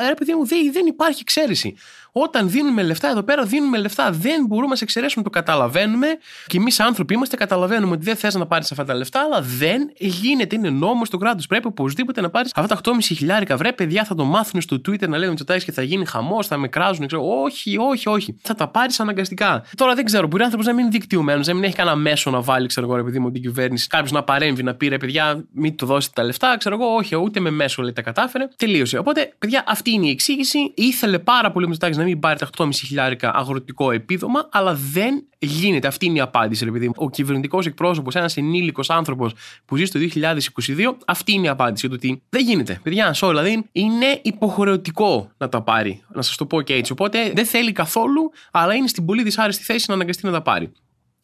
ρε 0.07 0.13
παιδιά 0.13 0.37
μου, 0.37 0.45
δεν, 0.45 0.71
δεν 0.71 0.85
υπάρχει 0.85 1.19
εξαίρεση. 1.21 1.75
Όταν 2.17 2.49
δίνουμε 2.49 2.83
λεφτά, 2.83 3.09
εδώ 3.09 3.23
πέρα 3.23 3.43
δίνουμε 3.43 3.77
λεφτά. 3.77 4.11
Δεν 4.11 4.45
μπορούμε 4.45 4.69
να 4.69 4.75
σε 4.75 4.83
εξαιρέσουμε, 4.83 5.23
το 5.23 5.29
καταλαβαίνουμε. 5.29 6.07
Και 6.47 6.57
εμείς 6.57 6.79
άνθρωποι 6.79 7.13
είμαστε, 7.13 7.35
καταλαβαίνουμε 7.35 7.93
ότι 7.93 8.03
δεν 8.03 8.15
θες 8.15 8.35
να 8.35 8.45
πάρεις 8.45 8.71
αυτά 8.71 8.85
τα 8.85 8.93
λεφτά, 8.93 9.19
αλλά 9.19 9.41
δεν 9.41 9.91
γίνεται. 9.97 10.55
Είναι 10.55 10.69
νόμος 10.69 11.09
του 11.09 11.17
κράτους. 11.17 11.47
Πρέπει 11.47 11.67
οπωσδήποτε 11.67 12.21
να 12.21 12.29
πάρεις 12.29 12.51
αυτά 12.55 12.81
τα 12.81 12.91
8,5 12.91 12.97
χιλιάρικα. 13.01 13.57
Βρε, 13.57 13.71
παιδιά, 13.71 14.03
θα 14.03 14.15
το 14.15 14.23
μάθουν 14.23 14.61
στο 14.61 14.75
Twitter 14.75 15.07
να 15.07 15.17
λένε 15.17 15.33
τσοτάκι 15.33 15.65
και 15.65 15.71
θα 15.71 15.81
γίνει 15.81 16.05
χαμός, 16.05 16.47
θα 16.47 16.57
με 16.57 16.67
κράζουν. 16.67 17.07
Ξέρω. 17.07 17.41
Όχι, 17.43 17.77
όχι, 17.77 18.09
όχι. 18.09 18.37
Θα 18.41 18.55
τα 18.55 18.67
πάρεις 18.67 18.99
αναγκαστικά. 18.99 19.63
Τώρα 19.75 19.93
δεν 19.95 20.05
ξέρω, 20.05 20.27
μπορεί 20.27 20.41
ο 20.41 20.45
άνθρωπος 20.45 20.67
να 20.67 20.73
μην 20.73 20.85
είναι 20.85 20.97
δικτυωμένος, 20.97 21.47
να 21.47 21.53
μην 21.53 21.63
έχει 21.63 21.75
κανένα 21.75 21.95
μέσο 21.95 22.31
να 22.31 22.41
βάλει, 22.41 22.67
ξέρω 22.67 22.87
εγώ, 22.87 22.97
επειδή 22.97 23.19
μου 23.19 23.31
την 23.31 23.41
κυβέρνηση, 23.41 23.87
κάποιος 23.87 24.11
να 24.11 24.23
παρέμβει, 24.23 24.63
να 24.63 24.75
πει 24.75 24.87
ρε 24.87 24.97
παιδιά, 24.97 25.45
μην 25.51 25.75
του 25.75 25.85
δώσετε 25.85 26.13
τα 26.15 26.23
λεφτά, 26.23 26.57
ξέρω 26.57 26.75
εγώ, 26.75 26.95
όχι, 26.95 27.15
ούτε 27.15 27.39
με 27.39 27.49
μέσο 27.49 27.81
λέει 27.85 27.93
τα 27.93 28.01
κατάφερε. 28.01 28.47
Τελείωσε. 28.55 28.97
Οπότε, 28.97 29.33
παιδιά, 29.39 29.63
αυτή 29.67 29.91
είναι 29.91 30.07
η 30.07 30.09
εξήγηση. 30.09 30.71
Ήθελε 30.75 31.19
πάρα 31.19 31.51
πολύ 31.51 31.67
με 31.67 31.75
να 31.89 32.03
μην 32.03 32.19
πάρει 32.19 32.39
τα 32.39 32.49
8,5 32.57 32.69
χιλιάρικα 32.73 33.31
αγροτικό 33.35 33.91
επίδομα, 33.91 34.49
αλλά 34.51 34.73
δεν 34.91 35.27
γίνεται. 35.39 35.87
Αυτή 35.87 36.05
είναι 36.05 36.17
η 36.17 36.21
απάντηση, 36.21 36.65
ρε 36.65 36.89
Ο 36.95 37.09
κυβερνητικός 37.09 37.65
εκπρόσωπος, 37.65 38.15
ένας 38.15 38.37
ενήλικος 38.37 38.89
άνθρωπος 38.89 39.33
που 39.65 39.75
ζει 39.75 39.85
στο 39.85 39.99
2022, 39.99 40.97
αυτή 41.05 41.31
είναι 41.31 41.45
η 41.45 41.49
απάντηση. 41.49 41.85
Ότι 41.85 42.21
δεν 42.29 42.43
γίνεται. 42.43 42.79
Παιδιά, 42.83 43.13
σώ, 43.13 43.27
δηλαδή 43.27 43.65
είναι 43.71 44.19
υποχρεωτικό 44.21 45.31
να 45.37 45.49
τα 45.49 45.61
πάρει. 45.61 46.03
Να 46.13 46.21
σας 46.21 46.35
το 46.35 46.45
πω 46.45 46.61
και 46.61 46.73
έτσι. 46.73 46.91
Οπότε 46.91 47.31
δεν 47.35 47.45
θέλει 47.45 47.71
καθόλου, 47.71 48.31
αλλά 48.51 48.73
είναι 48.73 48.87
στην 48.87 49.05
πολύ 49.05 49.23
δυσάρεστη 49.23 49.63
θέση 49.63 49.85
να 49.87 49.93
αναγκαστεί 49.93 50.25
να 50.25 50.31
τα 50.31 50.41
πάρει. 50.41 50.71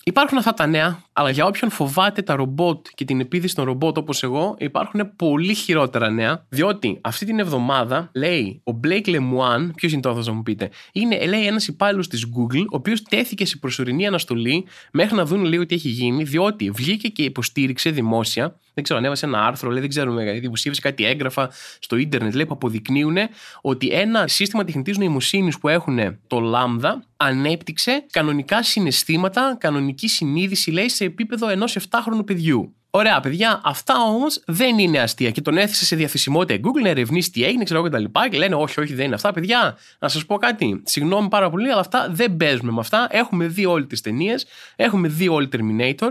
Υπάρχουν 0.04 0.38
αυτά 0.38 0.54
τα 0.54 0.66
νέα, 0.66 1.04
αλλά 1.14 1.30
για 1.30 1.46
όποιον 1.46 1.72
φοβάται 1.72 2.22
τα 2.22 2.36
ρομπότ 2.36 2.86
και 2.96 3.06
την 3.06 3.20
επίδυση 3.20 3.56
των 3.56 3.66
ρομπότ 3.66 3.98
όπως 3.98 4.24
εγώ, 4.24 4.56
υπάρχουν 4.58 5.16
πολύ 5.16 5.54
χειρότερα 5.54 6.10
νέα. 6.10 6.46
Διότι 6.50 7.00
αυτή 7.02 7.26
την 7.26 7.40
εβδομάδα 7.40 8.10
λέει 8.14 8.62
ο 8.64 8.80
Blake 8.84 9.08
Lemoine, 9.08 9.70
ποιος 9.76 9.92
είναι 9.92 10.02
το 10.02 10.24
θα 10.24 10.34
μου 10.34 10.44
πείτε, 10.44 10.70
είναι 10.92 11.26
λέει 11.26 11.46
ένας 11.46 11.68
υπάλληλος 11.68 12.08
της 12.08 12.26
Google, 12.26 12.64
ο 12.64 12.76
οποίος 12.76 13.02
τέθηκε 13.04 13.46
σε 13.46 13.58
προσωρινή 13.58 14.08
αναστολή 14.08 14.66
μέχρι 14.92 15.16
να 15.16 15.26
δουν 15.26 15.46
λίγο 15.46 15.66
τι 15.66 15.76
έχει 15.76 15.90
γίνει, 15.90 16.24
διότι 16.24 16.72
βγήκε 16.72 17.08
και 17.08 17.24
υποστήριξε 17.24 17.90
δημόσια. 17.90 18.56
Δεν 18.74 18.84
ξέρω, 18.84 19.00
ανέβασε 19.00 19.26
ένα 19.26 19.46
άρθρο, 19.46 19.70
λέει, 19.70 19.80
δεν 19.80 19.90
ξέρουμε, 19.90 20.32
δημοσίευσε 20.32 20.82
κάτι 20.82 21.06
έγγραφα 21.06 21.52
στο 21.80 21.96
ίντερνετ 21.96 22.36
λέει, 22.36 22.46
που 22.46 22.54
αποδεικνύουν 22.54 23.18
ότι 23.62 23.88
ένα 23.88 24.28
σύστημα 24.28 24.64
τεχνητής 24.64 24.98
νοημοσύνης 24.98 25.58
που 25.58 25.68
έχουν 25.68 26.18
το 26.28 26.54
Lambda 26.56 26.92
ανέπτυξε 27.18 28.06
κανονικά 28.12 28.64
συναισθήματα, 28.64 29.56
κανονική 29.60 30.08
συνείδηση, 30.08 30.72
λέει, 30.72 30.90
σε 30.90 31.06
επίπεδο 31.06 31.50
ενός 31.50 31.78
7χρονου 31.80 32.26
παιδιού. 32.26 32.76
Ωραία, 32.94 33.20
παιδιά, 33.20 33.62
αυτά 33.64 33.94
όμως 34.02 34.44
δεν 34.46 34.78
είναι 34.78 35.00
αστεία. 35.00 35.32
Και 35.32 35.42
τον 35.42 35.58
έθεσε 35.58 35.86
σε 35.86 35.96
διαθεσιμότητα 35.96 36.54
η 36.54 36.60
Google 36.64 36.82
να 36.82 36.90
ερευνήσει 36.90 37.32
τι 37.32 37.44
έγινε, 37.44 37.64
ξέρω 37.64 37.80
εγώ 37.80 37.90
κτλ. 37.90 38.04
Και, 38.04 38.30
και 38.30 38.38
λένε, 38.38 38.56
Όχι, 38.56 38.80
όχι, 38.80 38.94
δεν 38.94 39.06
είναι 39.06 39.16
αυτά. 39.16 39.32
Παιδιά, 39.32 39.78
να 40.00 40.08
σας 40.08 40.26
πω 40.26 40.38
κάτι. 40.38 40.82
Συγγνώμη 40.86 41.28
πάρα 41.28 41.50
πολύ, 41.50 41.72
αλλά 41.72 41.80
αυτά 41.80 42.08
δεν 42.12 42.38
παίζουμε 42.38 42.72
με 42.72 42.80
αυτά. 42.80 43.08
Έχουμε 43.10 43.48
δει 43.48 43.66
όλες 43.66 43.88
τις 43.88 44.02
ταινίες, 44.02 44.46
έχουμε 44.76 45.08
δει 45.08 45.28
όλη 45.28 45.50
Terminator. 45.52 46.10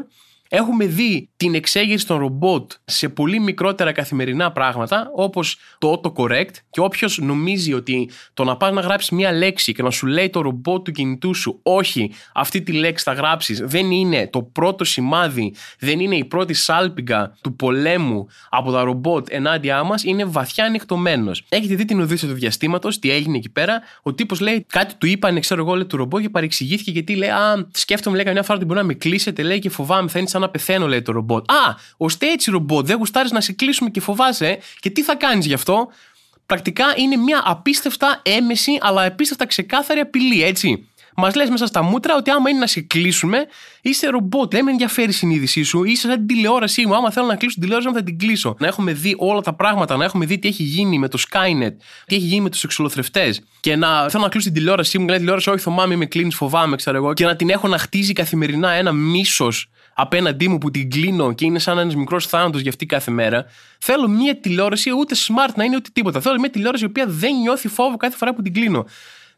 Έχουμε 0.53 0.87
δει 0.87 1.29
την 1.37 1.55
εξέγερση 1.55 2.07
των 2.07 2.19
ρομπότ 2.19 2.73
σε 2.85 3.09
πολύ 3.09 3.41
μικρότερα 3.41 3.93
καθημερινά 3.93 4.53
πράγματα, 4.53 5.11
όπως 5.15 5.59
το 5.79 6.01
autocorrect. 6.01 6.51
Και 6.71 6.81
όποιος 6.81 7.19
νομίζει 7.19 7.73
ότι 7.73 8.11
το 8.35 8.45
να 8.45 8.57
πας 8.57 8.73
να 8.73 8.81
γράψεις 8.81 9.11
μία 9.11 9.33
λέξη 9.33 9.73
και 9.73 9.83
να 9.83 9.91
σου 9.91 10.07
λέει 10.07 10.31
το 10.31 10.41
ρομπότ 10.41 10.85
του 10.85 10.93
κινητού 10.93 11.35
σου, 11.35 11.61
Όχι, 11.63 12.13
αυτή 12.35 12.63
τη 12.63 12.73
λέξη 12.73 13.05
θα 13.05 13.13
γράψεις, 13.13 13.61
δεν 13.65 13.91
είναι 13.91 14.29
το 14.33 14.43
πρώτο 14.43 14.85
σημάδι, 14.85 15.55
δεν 15.79 16.01
είναι 16.01 16.17
η 16.17 16.25
πρώτη 16.25 16.55
σάλπιγγα 16.55 17.37
του 17.41 17.57
πολέμου 17.57 18.27
από 18.51 18.73
τα 18.73 18.83
ρομπότ 18.83 19.27
ενάντια 19.31 19.83
μας, 19.83 20.05
είναι 20.05 20.25
βαθιά 20.25 20.65
ανοιχτωμένος. 20.65 21.45
Έχετε 21.49 21.75
δει 21.75 21.85
την 21.85 22.01
οδύσσια 22.01 22.29
του 22.29 22.35
διαστήματος, 22.35 22.99
τι 22.99 23.11
έγινε 23.11 23.37
εκεί 23.37 23.51
πέρα; 23.51 23.81
Ο 24.03 24.15
τύπος 24.15 24.41
λέει 24.41 24.67
κάτι 24.69 24.95
του 24.95 25.07
είπαν, 25.07 25.41
ξέρω 25.41 25.63
εγώ, 25.63 25.75
λέει 25.75 25.87
του 25.87 25.97
ρομπότ 25.97 26.21
και 26.21 26.31
παρεξηγήθηκε 26.31 26.91
γιατί 26.91 27.15
λέει 27.15 27.29
Α, 27.29 27.69
σκέφτομαι, 27.73 28.17
λέει 28.17 28.25
καμιά 28.25 28.43
φορά 28.43 28.57
ότι 28.57 28.67
μπορεί 28.67 28.79
να 28.79 28.85
με 28.87 28.95
κλείσετε, 28.95 29.43
λέει 29.43 29.59
και 29.59 29.71
φοβάμαι, 29.71 30.09
θα 30.09 30.19
είναι 30.19 30.29
σαν 30.29 30.40
να 30.41 30.49
πεθαίνω, 30.49 30.87
λέει 30.87 31.03
το 31.03 31.13
ρομπότ. 31.13 31.51
Α, 31.51 31.75
ώστε 31.97 32.31
έτσι 32.31 32.51
ρομπότ, 32.51 32.87
δεν 32.87 32.97
γουστάρεις 32.97 33.31
να 33.31 33.41
σε 33.41 33.53
κλείσουμε 33.53 33.91
και 33.91 34.01
φοβάσαι. 34.01 34.59
Και 34.79 34.91
τι 34.91 35.03
θα 35.03 35.15
κάνεις 35.15 35.47
γι' 35.47 35.55
αυτό; 35.55 35.89
Πρακτικά 36.51 36.85
είναι 36.97 37.17
μια 37.17 37.43
απίστευτα 37.45 38.21
έμεση, 38.25 38.79
αλλά 38.81 39.05
απίστευτα 39.05 39.47
ξεκάθαρη 39.47 40.01
απειλή, 40.01 40.43
έτσι. 40.43 40.89
Μας 41.17 41.35
λες 41.35 41.49
μέσα 41.49 41.67
στα 41.67 41.83
μούτρα 41.83 42.17
ότι 42.17 42.31
άμα 42.31 42.51
είναι 42.51 42.59
να 42.59 42.67
σε 42.67 42.81
κλείσουμε, 42.81 43.47
είσαι 43.81 44.09
ρομπότ. 44.09 44.51
Δεν 44.51 44.65
με 44.65 44.71
ενδιαφέρει 44.71 45.09
η 45.09 45.13
συνείδησή 45.13 45.63
σου. 45.63 45.85
Είσαι 45.85 46.09
σαν 46.09 46.17
την 46.17 46.27
τηλεόρασή 46.27 46.87
μου. 46.87 46.95
Άμα 46.95 47.11
θέλω 47.11 47.27
να 47.27 47.37
κλείσω 47.37 47.53
την 47.53 47.63
τηλεόραση 47.63 47.89
μου, 47.89 47.95
θα 47.95 48.03
την 48.03 48.19
κλείσω. 48.19 48.57
Να 48.59 48.67
έχουμε 48.67 48.93
δει 48.93 49.15
όλα 49.19 49.41
τα 49.41 49.55
πράγματα, 49.55 49.97
να 49.97 50.05
έχουμε 50.05 50.27
δει 50.27 50.39
τι 50.39 50.49
έχει 50.49 50.63
γίνει 50.63 50.99
με 50.99 51.09
το 51.09 51.19
Skynet, 51.31 51.73
τι 52.07 52.15
έχει 52.15 52.25
γίνει 52.25 52.41
με 52.41 52.51
τους 52.51 52.65
εξολοθρευτές. 52.65 53.43
Και 53.61 53.77
να 53.77 54.09
θέλω 54.09 54.23
να 54.23 54.29
κλείσω 54.29 54.47
την 54.47 54.57
τηλεόρασή 54.57 54.99
μου 54.99 55.05
και 55.07 55.13
να 55.13 55.19
τηλεόραση, 55.19 55.51
Όχι, 55.51 55.63
θυμάμαι, 55.63 55.97
με 55.97 56.07
κλείνεις, 56.07 56.35
φοβάμαι, 56.35 56.77
ξέρω 56.77 56.97
εγώ. 56.97 57.13
Και 57.13 57.25
να 57.25 57.37
την 57.37 57.51
έχω 57.51 57.69
να 57.69 57.79
χτίζει 57.79 58.13
καθημερινά 58.13 58.71
ένα 58.71 58.93
μίσος 58.93 59.71
απέναντί 60.01 60.49
μου 60.49 60.59
που 60.59 60.71
την 60.71 60.91
κλείνω 60.91 61.33
και 61.33 61.45
είναι 61.45 61.59
σαν 61.59 61.79
ένα 61.79 61.97
μικρός 61.97 62.27
θάνατος 62.27 62.61
για 62.61 62.71
αυτή 62.71 62.87
κάθε 62.87 63.11
μέρα. 63.11 63.45
Θέλω 63.79 64.09
μια 64.09 64.41
τηλεόραση, 64.41 64.91
ούτε 64.91 65.15
smart 65.15 65.55
να 65.55 65.65
είναι 65.65 65.77
ούτε 65.77 65.91
τίποτα. 65.93 66.21
Θέλω 66.21 66.39
μια 66.39 66.51
τηλεόραση 66.51 66.85
η 66.85 66.87
οποία 66.87 67.05
δεν 67.09 67.37
νιώθει 67.37 67.69
φόβο 67.69 67.97
κάθε 67.97 68.17
φορά 68.17 68.35
που 68.35 68.43
την 68.43 68.53
κλείνω. 68.53 68.87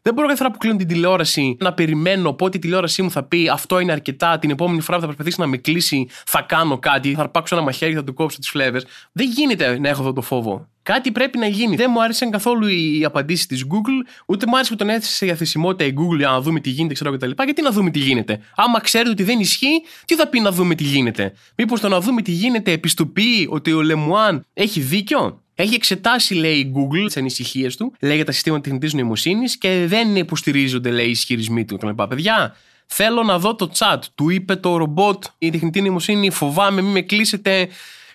Δεν 0.01 0.13
μπορώ 0.13 0.27
κάθε 0.27 0.39
φορά 0.39 0.51
που 0.51 0.57
κλείνω 0.57 0.77
την 0.77 0.87
τηλεόραση 0.87 1.57
να 1.59 1.73
περιμένω 1.73 2.33
πότε 2.33 2.57
η 2.57 2.59
τηλεόρασή 2.59 3.01
μου 3.01 3.11
θα 3.11 3.23
πει 3.23 3.49
Αυτό 3.49 3.79
είναι 3.79 3.91
αρκετά. 3.91 4.39
Την 4.39 4.49
επόμενη 4.49 4.81
φορά 4.81 4.95
που 4.97 5.01
θα 5.01 5.07
προσπαθήσει 5.07 5.39
να 5.39 5.47
με 5.47 5.57
κλείσει, 5.57 6.07
θα 6.25 6.41
κάνω 6.41 6.79
κάτι. 6.79 7.13
Θα 7.13 7.21
αρπάξω 7.21 7.55
ένα 7.55 7.63
μαχαίρι, 7.63 7.93
θα 7.93 8.03
του 8.03 8.13
κόψω 8.13 8.39
τις 8.39 8.49
φλέβες. 8.49 8.85
Δεν 9.11 9.29
γίνεται 9.29 9.79
να 9.79 9.89
έχω 9.89 10.01
αυτό 10.01 10.13
το 10.13 10.21
φόβο. 10.21 10.67
Κάτι 10.83 11.11
πρέπει 11.11 11.37
να 11.37 11.47
γίνει. 11.47 11.75
Δεν 11.75 11.89
μου 11.93 12.03
άρεσαν 12.03 12.31
καθόλου 12.31 12.67
οι 12.67 13.03
απαντήσεις 13.05 13.45
της 13.45 13.65
Google, 13.69 14.07
ούτε 14.25 14.45
μου 14.45 14.55
άρεσε 14.55 14.71
που 14.71 14.77
τον 14.77 14.89
έθεσε 14.89 15.13
σε 15.13 15.25
διαθεσιμότητα 15.25 15.85
η 15.89 15.93
Google 15.97 16.17
για 16.17 16.27
να 16.27 16.41
δούμε 16.41 16.59
τι 16.59 16.69
γίνεται, 16.69 16.93
ξέρω 16.93 17.11
κτλ. 17.11 17.31
Γιατί 17.43 17.61
να 17.61 17.71
δούμε 17.71 17.89
τι 17.91 17.99
γίνεται; 17.99 18.39
Άμα 18.55 18.81
ξέρετε 18.81 19.09
ότι 19.09 19.23
δεν 19.23 19.39
ισχύει, 19.39 19.81
τι 20.05 20.15
θα 20.15 20.27
πει 20.27 20.39
να 20.39 20.51
δούμε 20.51 20.75
τι 20.75 20.83
γίνεται; 20.83 21.33
Μήπως 21.55 21.79
το 21.79 21.87
να 21.87 21.99
δούμε 21.99 22.21
τι 22.21 22.31
γίνεται 22.31 22.71
επιστοποιεί 22.71 23.47
ότι 23.49 23.71
ο 23.73 23.81
Λεμουάν 23.81 24.45
έχει 24.53 24.79
δίκιο; 24.79 25.41
Έχει 25.55 25.75
εξετάσει, 25.75 26.33
λέει 26.33 26.57
η 26.57 26.71
Google, 26.75 27.05
τις 27.05 27.17
ανησυχίες 27.17 27.75
του, 27.75 27.93
λέει 27.99 28.15
για 28.15 28.25
τα 28.25 28.31
συστήματα 28.31 28.63
τεχνητής 28.63 28.93
νοημοσύνης 28.93 29.57
και 29.57 29.85
δεν 29.87 30.15
υποστηρίζονται, 30.15 30.91
λέει, 30.91 31.05
οι 31.05 31.09
ισχυρισμοί 31.09 31.65
του. 31.65 31.77
Και 31.77 31.93
παιδιά, 32.09 32.55
θέλω 32.85 33.23
να 33.23 33.39
δω 33.39 33.55
το 33.55 33.71
chat. 33.77 33.99
Του 34.15 34.29
είπε 34.29 34.55
το 34.55 34.77
ρομπότ, 34.77 35.23
η 35.37 35.49
τεχνητή 35.49 35.81
νοημοσύνη, 35.81 36.29
φοβάμαι, 36.29 36.81
μην 36.81 36.91
με 36.91 37.01
κλείσετε 37.01 37.67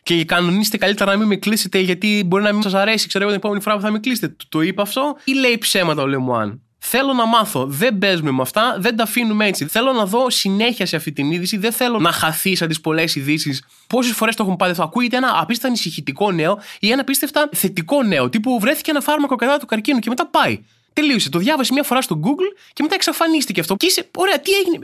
και 0.09 0.25
κανονίστε 0.25 0.77
καλύτερα 0.77 1.11
να 1.11 1.17
μην 1.19 1.27
με 1.27 1.37
κλείσετε 1.37 1.79
γιατί 1.79 2.23
μπορεί 2.27 2.43
να 2.43 2.53
μην 2.53 2.63
σας 2.63 2.75
αρέσει, 2.75 3.09
ξέρω 3.09 3.25
εγώ 3.25 3.33
την 3.33 3.43
επόμενη 3.43 3.63
φορά 3.63 3.77
που 3.77 3.83
θα 3.83 3.91
με 3.91 3.99
κλείσετε. 3.99 4.37
Το 4.49 4.61
είπε 4.61 4.83
αυτό 4.83 5.17
ή 5.25 5.33
λέει 5.33 5.59
ψέματα 5.59 6.03
ο 6.03 6.07
Λεμουάν. 6.07 6.63
Θέλω 6.79 7.13
να 7.13 7.27
μάθω. 7.27 7.67
Δεν 7.67 7.99
παίζουμε 7.99 8.31
με 8.31 8.43
αυτά, 8.43 8.77
δεν 8.79 8.97
τα 8.97 9.03
αφήνουμε 9.03 9.47
έτσι. 9.47 9.67
Θέλω 9.67 9.93
να 9.93 10.07
δω 10.07 10.31
συνέχεια 10.31 10.87
σε 10.87 10.97
αυτή 10.97 11.13
την 11.13 11.31
είδηση. 11.31 11.57
Δεν 11.57 11.73
θέλω 11.73 11.99
να 11.99 12.13
χαθεί 12.13 12.55
σαν 12.55 12.69
τις 12.69 12.81
πολλές 12.81 13.15
ειδήσεις. 13.15 13.65
Πόσες 13.87 14.13
φορές 14.13 14.35
το 14.35 14.43
έχουν 14.43 14.57
πάρει 14.57 14.71
αυτό. 14.71 14.83
Ακούγεται 14.83 15.17
ένα 15.17 15.29
απίστευτα 15.29 15.67
ανησυχητικό 15.69 16.33
νέο 16.33 16.59
ή 16.81 16.91
ένα 16.91 17.01
απίστευτα 17.01 17.49
θετικό 17.53 18.03
νέο. 18.03 18.29
Τύπου 18.29 18.59
βρέθηκε 18.61 18.91
ένα 18.91 19.01
φάρμακο 19.01 19.37
κατά 19.37 19.59
του 19.59 19.67
καρκίνου 19.67 19.99
και 19.99 20.09
μετά 20.09 20.27
πάει. 20.27 20.65
Τελείωσε. 20.93 21.29
Το 21.29 21.39
διάβασε 21.39 21.73
μια 21.73 21.83
φορά 21.83 22.01
στο 22.03 22.21
Google 22.25 22.57
και 22.73 22.83
μετά 22.83 22.95
εξαφανίστηκε 22.95 23.61
αυτό. 23.61 23.77
Και 23.77 23.87
είσαι, 23.87 24.11
ωραία, 24.17 24.41
τι 24.41 24.51
έγινε, 24.53 24.79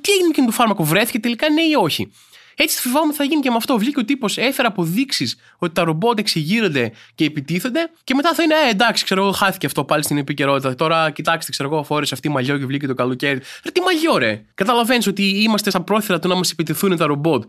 τι 0.00 0.12
έγινε 0.12 0.28
με 0.36 0.46
το 0.46 0.52
φάρμακο, 0.52 0.84
βρέθηκε 0.84 1.18
τελικά 1.18 1.50
ναι 1.50 1.62
ή 1.62 1.74
όχι; 1.78 2.10
Έτσι 2.56 2.80
φοβάμαι 2.80 3.12
θα 3.12 3.24
γίνει 3.24 3.40
και 3.40 3.50
με 3.50 3.56
αυτό. 3.56 3.78
Βγήκε 3.78 4.00
ο 4.00 4.04
τύπος, 4.04 4.38
έφερε 4.38 4.68
αποδείξεις 4.68 5.36
ότι 5.58 5.74
τα 5.74 5.84
ρομπότ 5.84 6.18
εξεγείρονται 6.18 6.92
και 7.14 7.24
επιτίθενται 7.24 7.90
και 8.04 8.14
μετά 8.14 8.34
θα 8.34 8.42
είναι, 8.42 8.54
ε, 8.66 8.70
εντάξει, 8.70 9.04
ξέρω 9.04 9.22
εγώ, 9.22 9.32
χάθηκε 9.32 9.66
αυτό 9.66 9.84
πάλι 9.84 10.02
στην 10.02 10.18
επικαιρότητα. 10.18 10.74
Τώρα 10.74 11.10
κοιτάξτε, 11.10 11.50
ξέρω 11.50 11.68
εγώ, 11.72 11.82
φόρεσε 11.82 12.14
αυτή 12.14 12.28
μαγιό 12.28 12.58
και 12.58 12.66
βγήκε 12.66 12.86
το 12.86 12.94
καλοκαίρι. 12.94 13.40
Ρε, 13.64 13.70
τι 13.70 13.80
μαγιό, 13.80 14.18
ρε. 14.18 14.44
Καταλαβαίνεις 14.54 15.06
ότι 15.06 15.22
είμαστε 15.22 15.70
στα 15.70 15.82
πρόθυρα 15.82 16.18
του 16.18 16.28
να 16.28 16.34
μας 16.34 16.50
επιτεθούν 16.50 16.96
τα 16.96 17.06
ρομπότ. 17.06 17.44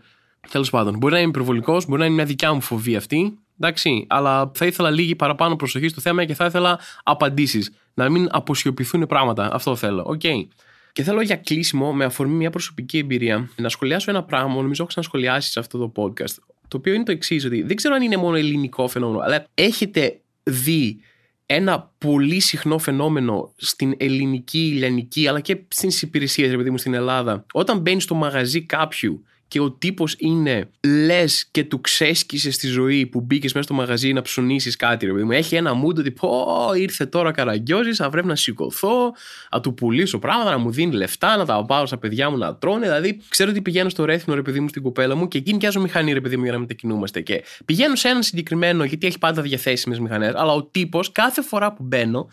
Τέλος 0.50 0.69
πάντων, 0.69 0.97
μπορεί 0.97 1.13
να 1.13 1.19
είμαι 1.19 1.29
υπερβολικός, 1.29 1.85
μπορεί 1.85 2.00
να 2.00 2.05
είναι 2.05 2.15
μια 2.15 2.25
δικιά 2.25 2.53
μου 2.53 2.62
φοβία 2.62 2.97
αυτή. 2.97 3.39
Εντάξει, 3.59 4.05
αλλά 4.09 4.51
θα 4.53 4.65
ήθελα 4.65 4.89
λίγη 4.89 5.15
παραπάνω 5.15 5.55
προσοχή 5.55 5.88
στο 5.88 6.01
θέμα 6.01 6.25
και 6.25 6.33
θα 6.33 6.45
ήθελα 6.45 6.79
απαντήσεις. 7.03 7.71
Να 7.93 8.09
μην 8.09 8.27
αποσιωπηθούν 8.31 9.05
πράγματα. 9.07 9.50
Αυτό 9.53 9.75
θέλω. 9.75 10.03
Οκ. 10.05 10.21
Okay. 10.24 10.47
Και 10.95 11.03
θέλω 11.03 11.21
για 11.21 11.35
κλείσιμο, 11.35 11.93
με 11.93 12.05
αφορμή 12.05 12.33
μια 12.33 12.49
προσωπική 12.49 12.97
εμπειρία, 12.97 13.49
να 13.55 13.69
σχολιάσω 13.69 14.11
ένα 14.11 14.23
πράγμα, 14.23 14.53
νομίζω 14.53 14.73
έχω 14.77 14.85
ξανασχολιάσει 14.85 15.51
σε 15.51 15.59
αυτό 15.59 15.77
το 15.77 15.91
podcast. 15.95 16.35
Το 16.67 16.77
οποίο 16.77 16.93
είναι 16.93 17.03
το 17.03 17.11
εξής, 17.11 17.45
ότι 17.45 17.61
δεν 17.61 17.75
ξέρω 17.75 17.95
αν 17.95 18.01
είναι 18.01 18.17
μόνο 18.17 18.35
ελληνικό 18.35 18.87
φαινόμενο, 18.87 19.19
αλλά 19.19 19.45
έχετε 19.53 20.21
δει 20.43 20.99
ένα 21.45 21.91
πολύ 21.97 22.39
συχνό 22.39 22.77
φαινόμενο 22.77 23.53
στην 23.55 23.93
ελληνική, 23.97 24.59
ηλιανική, 24.59 25.27
αλλά 25.27 25.39
και 25.39 25.57
στις 25.67 26.01
υπηρεσίες, 26.01 26.51
επειδή 26.51 26.69
μου, 26.69 26.77
στην 26.77 26.93
Ελλάδα. 26.93 27.45
Όταν 27.53 27.79
μπαίνεις 27.79 28.03
στο 28.03 28.15
μαγαζί 28.15 28.61
κάποιου 28.61 29.23
και 29.47 29.59
ο 29.59 29.71
τύπος 29.71 30.15
είναι 30.17 30.69
λες 31.05 31.47
και 31.51 31.63
του 31.63 31.81
ξέσκησε 31.81 32.51
στη 32.51 32.67
ζωή 32.67 33.05
που 33.05 33.21
μπήκες 33.21 33.53
μέσα 33.53 33.65
στο 33.65 33.73
μαγαζί 33.73 34.13
να 34.13 34.21
ψωνίσει 34.21 34.71
κάτι. 34.75 35.05
Ρε, 35.05 35.23
μου. 35.23 35.31
Έχει 35.31 35.55
ένα 35.55 35.71
mood 35.83 35.95
ότι 35.95 36.11
πω, 36.11 36.47
ήρθε 36.75 37.05
τώρα 37.05 37.31
καραγκιόζης, 37.31 37.97
θα 37.97 38.09
πρέπει 38.09 38.27
να 38.27 38.35
σηκωθώ, 38.35 39.13
να 39.51 39.59
του 39.59 39.73
πουλήσω 39.73 40.19
πράγματα, 40.19 40.51
να 40.51 40.57
μου 40.57 40.71
δίνει 40.71 40.95
λεφτά, 40.95 41.37
να 41.37 41.45
τα 41.45 41.65
πάρω 41.65 41.85
στα 41.85 41.97
παιδιά 41.97 42.29
μου 42.29 42.37
να 42.37 42.55
τρώνε. 42.55 42.85
Δηλαδή, 42.85 43.21
ξέρω 43.29 43.49
ότι 43.49 43.61
πηγαίνω 43.61 43.89
στο 43.89 44.05
ρέθινο 44.05 44.35
ρε 44.35 44.41
παιδί 44.41 44.59
μου 44.59 44.67
στην 44.67 44.81
κοπέλα 44.81 45.15
μου 45.15 45.27
και 45.27 45.37
εκείνη 45.37 45.57
πιάζω 45.57 45.81
μηχανή 45.81 46.13
ρε 46.13 46.21
παιδί 46.21 46.37
μου 46.37 46.43
για 46.43 46.51
να 46.51 46.59
μετακινούμαστε. 46.59 47.21
Και 47.21 47.43
πηγαίνω 47.65 47.95
σε 47.95 48.07
έναν 48.07 48.23
συγκεκριμένο, 48.23 48.83
γιατί 48.83 49.07
έχει 49.07 49.17
πάντα 49.17 49.41
διαθέσιμες 49.41 49.99
μηχανές, 49.99 50.33
αλλά 50.35 50.53
ο 50.53 50.63
τύπος 50.63 51.11
κάθε 51.11 51.41
φορά 51.41 51.73
που 51.73 51.83
μπαίνω 51.83 52.27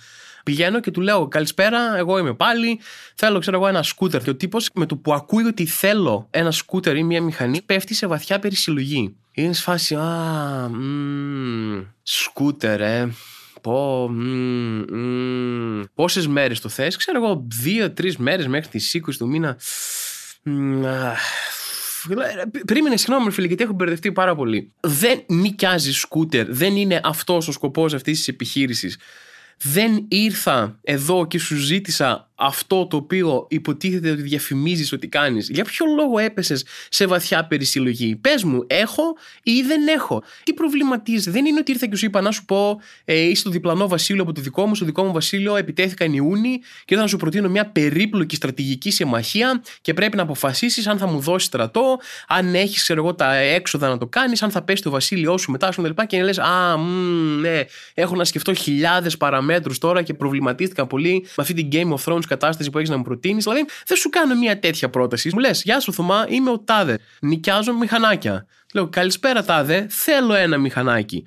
Πηγαίνω 0.45 0.81
και 0.81 0.91
του 0.91 1.01
λέω 1.01 1.29
Καλησπέρα, 1.29 1.97
εγώ 1.97 2.19
είμαι 2.19 2.35
πάλι. 2.35 2.81
Θέλω, 3.15 3.39
ξέρω 3.39 3.57
εγώ, 3.57 3.67
ένα 3.67 3.83
σκούτερ. 3.83 4.23
Και 4.23 4.31
ο 4.31 4.37
τύπος 4.37 4.71
με 4.75 4.87
το 4.87 4.97
που 4.97 5.13
ακούει 5.13 5.45
ότι 5.45 5.67
θέλω 5.67 6.27
ένα 6.31 6.51
σκούτερ 6.51 6.97
ή 6.97 7.03
μια 7.03 7.23
μηχανή, 7.23 7.63
πέφτει 7.63 7.95
σε 7.95 8.07
βαθιά 8.07 8.39
περισυλλογή. 8.39 9.17
Είναι 9.33 9.53
σε 9.53 9.63
φάση, 9.63 9.95
Α, 9.95 10.69
μ, 10.69 11.85
σκούτερ, 12.03 12.81
ε. 12.81 13.15
Πω, 13.61 14.11
Πόσες 15.95 16.27
μέρες 16.27 16.61
το 16.61 16.69
θες, 16.69 16.97
ξέρω 16.97 17.25
εγώ, 17.25 17.47
δύο-τρει 17.63 18.15
μέρες 18.19 18.47
μέχρι 18.47 18.69
τις 18.69 18.95
20 18.95 19.17
του 19.19 19.29
μήνα. 19.29 19.59
Περίμενε, 22.67 22.97
συγγνώμη, 22.97 23.31
φίλε, 23.31 23.47
γιατί 23.47 23.63
έχω 23.63 23.73
μπερδευτεί 23.73 24.13
πάρα 24.13 24.35
πολύ. 24.35 24.73
Δεν 24.81 25.23
νοικιάζει 25.27 25.93
σκούτερ, 25.93 26.47
δεν 26.49 26.77
είναι 26.77 27.01
αυτός 27.03 27.49
ο 27.49 27.53
σκοπός 27.53 27.95
αυτής 27.95 28.19
της 28.19 28.29
επιχείρησης. 28.29 28.99
Δεν 29.59 30.07
ήρθα 30.09 30.79
εδώ 30.83 31.27
και 31.27 31.39
σου 31.39 31.57
ζήτησα 31.57 32.31
αυτό 32.45 32.87
το 32.87 32.97
οποίο 32.97 33.47
υποτίθεται 33.49 34.11
ότι 34.11 34.23
διαφημίζεις 34.23 34.93
ότι 34.93 35.09
κάνεις. 35.09 35.49
Για 35.49 35.65
ποιο 35.65 35.87
λόγο 35.97 36.19
έπεσες 36.19 36.65
σε 36.89 37.07
βαθιά 37.07 37.45
περισυλλογή; 37.45 38.17
Πες 38.17 38.45
μου, 38.45 38.65
έχω 38.67 39.03
ή 39.43 39.63
δεν 39.63 39.87
έχω; 39.87 40.23
Τι 40.43 40.53
προβληματίζει. 40.53 41.31
Δεν 41.31 41.47
είναι 41.47 41.59
ότι 41.59 41.73
ήρθα 41.73 41.87
και 41.87 41.97
σου 41.97 42.05
είπα 42.05 42.21
να 42.21 42.31
σου 42.31 42.45
πω 42.45 42.81
ε, 43.05 43.21
είσαι 43.21 43.43
το 43.43 43.51
διπλανό 43.51 43.89
βασίλειο 43.89 44.23
από 44.23 44.33
το 44.33 44.41
δικό 44.41 44.67
μου. 44.67 44.75
Στο 44.75 44.85
δικό 44.85 45.05
μου 45.05 45.13
βασίλειο 45.13 45.57
επιτέθηκαν 45.57 46.13
Ιούνιοι 46.13 46.59
και 46.59 46.85
ήρθα 46.87 47.03
να 47.03 47.09
σου 47.09 47.17
προτείνω 47.17 47.49
μια 47.49 47.67
περίπλοκη 47.67 48.37
στρατηγική 48.37 48.91
συμμαχία 48.91 49.63
και 49.81 49.95
πρέπει 49.95 50.17
να 50.17 50.23
αποφασίσεις 50.23 50.87
αν 50.87 50.99
θα 50.99 51.07
μου 51.07 51.21
δώσεις 51.21 51.49
στρατό, 51.49 51.99
αν 52.29 52.55
έχεις 52.55 52.91
εγώ 52.91 53.15
τα 53.15 53.35
έξοδα 53.35 53.89
να 53.89 53.99
το 53.99 54.07
κάνεις, 54.07 54.43
αν 54.43 54.51
θα 54.51 54.63
πέσει 54.63 54.83
το 54.83 54.91
βασίλειό 54.91 55.39
σου 55.39 55.51
μετά 55.51 55.73
σου 55.73 55.83
κλπ. 55.83 56.07
Και 56.07 56.23
λες 56.23 56.39
α, 56.39 56.77
μ, 56.77 57.41
ναι, 57.41 57.65
έχω 57.95 58.17
να 58.17 58.25
σκεφτώ 58.25 58.55
χιλιάδες 58.55 59.17
παραμέτρους 59.17 59.79
τώρα 59.79 60.03
και 60.03 60.15
προβληματίστηκα 60.15 60.87
πολύ 60.87 61.27
με 61.37 61.43
αυτή 61.43 61.55
την 61.55 61.69
Game 61.73 61.95
of 61.95 62.13
Thrones 62.13 62.25
κατάσταση 62.33 62.71
που 62.71 62.79
έχεις 62.79 62.91
να 62.91 62.97
μου 62.97 63.03
προτείνεις. 63.03 63.45
Δηλαδή, 63.45 63.65
δεν 63.87 63.97
σου 63.97 64.09
κάνω 64.09 64.35
μια 64.35 64.59
τέτοια 64.59 64.91
πρόταση. 64.91 65.31
Μου 65.33 65.39
λες, 65.39 65.63
Γεια 65.63 65.81
σου, 65.81 65.93
Θωμά, 65.93 66.27
είμαι 66.29 66.51
ο 66.51 66.59
Τάδε. 66.59 66.99
Νοικιάζω 67.21 67.75
μηχανάκια. 67.75 68.47
Λέω, 68.75 68.89
Καλησπέρα, 68.89 69.45
Τάδε, 69.45 69.87
θέλω 69.91 70.35
ένα 70.35 70.59
μηχανάκι. 70.59 71.25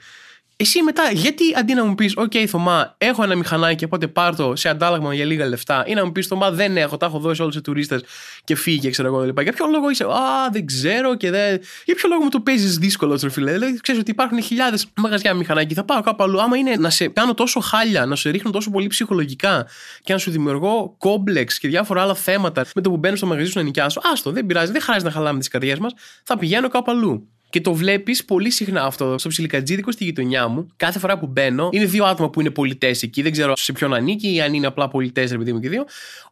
Εσύ 0.57 0.83
μετά, 0.83 1.11
γιατί 1.13 1.43
αντί 1.57 1.73
να 1.73 1.85
μου 1.85 1.95
πεις, 1.95 2.13
OK, 2.17 2.45
Θωμά, 2.47 2.95
έχω 2.97 3.23
ένα 3.23 3.35
μηχανάκι, 3.35 3.83
οπότε 3.83 4.07
πάρ 4.07 4.35
το 4.35 4.55
σε 4.55 4.69
αντάλλαγμα 4.69 5.13
για 5.13 5.25
λίγα 5.25 5.45
λεφτά, 5.45 5.83
ή 5.87 5.93
να 5.93 6.05
μου 6.05 6.11
πεις, 6.11 6.27
Θωμά, 6.27 6.51
δεν 6.51 6.77
έχω, 6.77 6.97
τα 6.97 7.05
έχω 7.05 7.19
δώσει 7.19 7.41
όλους 7.41 7.53
τους 7.53 7.63
τουρίστες 7.63 8.03
και 8.43 8.55
φύγε, 8.55 8.89
ξέρω 8.89 9.07
εγώ. 9.07 9.41
Για 9.41 9.51
ποιο 9.51 9.65
λόγο 9.71 9.89
είσαι, 9.89 10.03
Α, 10.03 10.49
δεν 10.51 10.65
ξέρω 10.65 11.15
και 11.15 11.31
δεν. 11.31 11.59
Για 11.85 11.95
ποιο 11.95 12.09
λόγο 12.09 12.23
μου 12.23 12.29
το 12.29 12.39
παίζεις 12.39 12.77
δύσκολο, 12.77 13.17
τροφιλέ. 13.17 13.51
φίλε. 13.51 13.59
Δηλαδή, 13.59 13.79
ξέρεις 13.81 14.01
ότι 14.01 14.11
υπάρχουν 14.11 14.41
χιλιάδες 14.41 14.87
μαγαζιά 14.95 15.33
μηχανάκι, 15.33 15.73
θα 15.73 15.83
πάω 15.83 16.01
κάπου 16.01 16.23
αλλού. 16.23 16.41
Άμα 16.41 16.57
είναι 16.57 16.75
να 16.75 16.89
σε 16.89 17.07
κάνω 17.07 17.33
τόσο 17.33 17.59
χάλια, 17.59 18.05
να 18.05 18.15
σε 18.15 18.29
ρίχνω 18.29 18.51
τόσο 18.51 18.71
πολύ 18.71 18.87
ψυχολογικά 18.87 19.67
και 20.01 20.13
να 20.13 20.19
σου 20.19 20.31
δημιουργώ 20.31 20.95
κόμπλεξ 20.97 21.59
και 21.59 21.67
διάφορα 21.67 22.01
άλλα 22.01 22.15
θέματα 22.15 22.65
με 22.75 22.81
το 22.81 22.89
που 22.89 22.97
μπαίνω 22.97 23.15
στο 23.15 23.25
μαγαζί 23.25 23.49
σου 23.49 23.57
να 23.57 23.63
νοικιάσω, 23.63 24.01
άστο, 24.11 24.31
δεν 24.31 24.45
πειράζει, 24.45 24.71
δεν 24.71 24.81
χρειάζεται 24.81 25.09
να 25.09 25.15
χαλάμε 25.15 25.39
τις 25.39 25.47
καρδιές 25.47 25.79
μας, 25.79 25.93
θα 26.23 26.37
πηγαίνω 26.37 26.69
κάπου 26.69 26.91
αλλού. 26.91 27.29
Και 27.55 27.61
το 27.61 27.73
βλέπεις 27.73 28.25
πολύ 28.25 28.49
συχνά 28.49 28.83
αυτό 28.83 29.17
στο 29.17 29.29
ψιλικατζίδικο 29.29 29.91
στη 29.91 30.03
γειτονιά 30.03 30.47
μου. 30.47 30.67
Κάθε 30.75 30.99
φορά 30.99 31.19
που 31.19 31.27
μπαίνω, 31.27 31.69
είναι 31.71 31.85
δύο 31.85 32.05
άτομα 32.05 32.29
που 32.29 32.39
είναι 32.39 32.49
πολιτές 32.49 33.03
εκεί. 33.03 33.21
Δεν 33.21 33.31
ξέρω 33.31 33.55
σε 33.55 33.71
ποιον 33.71 33.93
ανήκει 33.93 34.33
ή 34.33 34.41
αν 34.41 34.53
είναι 34.53 34.67
απλά 34.67 34.87
πολιτές, 34.87 35.31
επειδή 35.31 35.53
μου 35.53 35.59
και 35.59 35.69
δύο. 35.69 35.85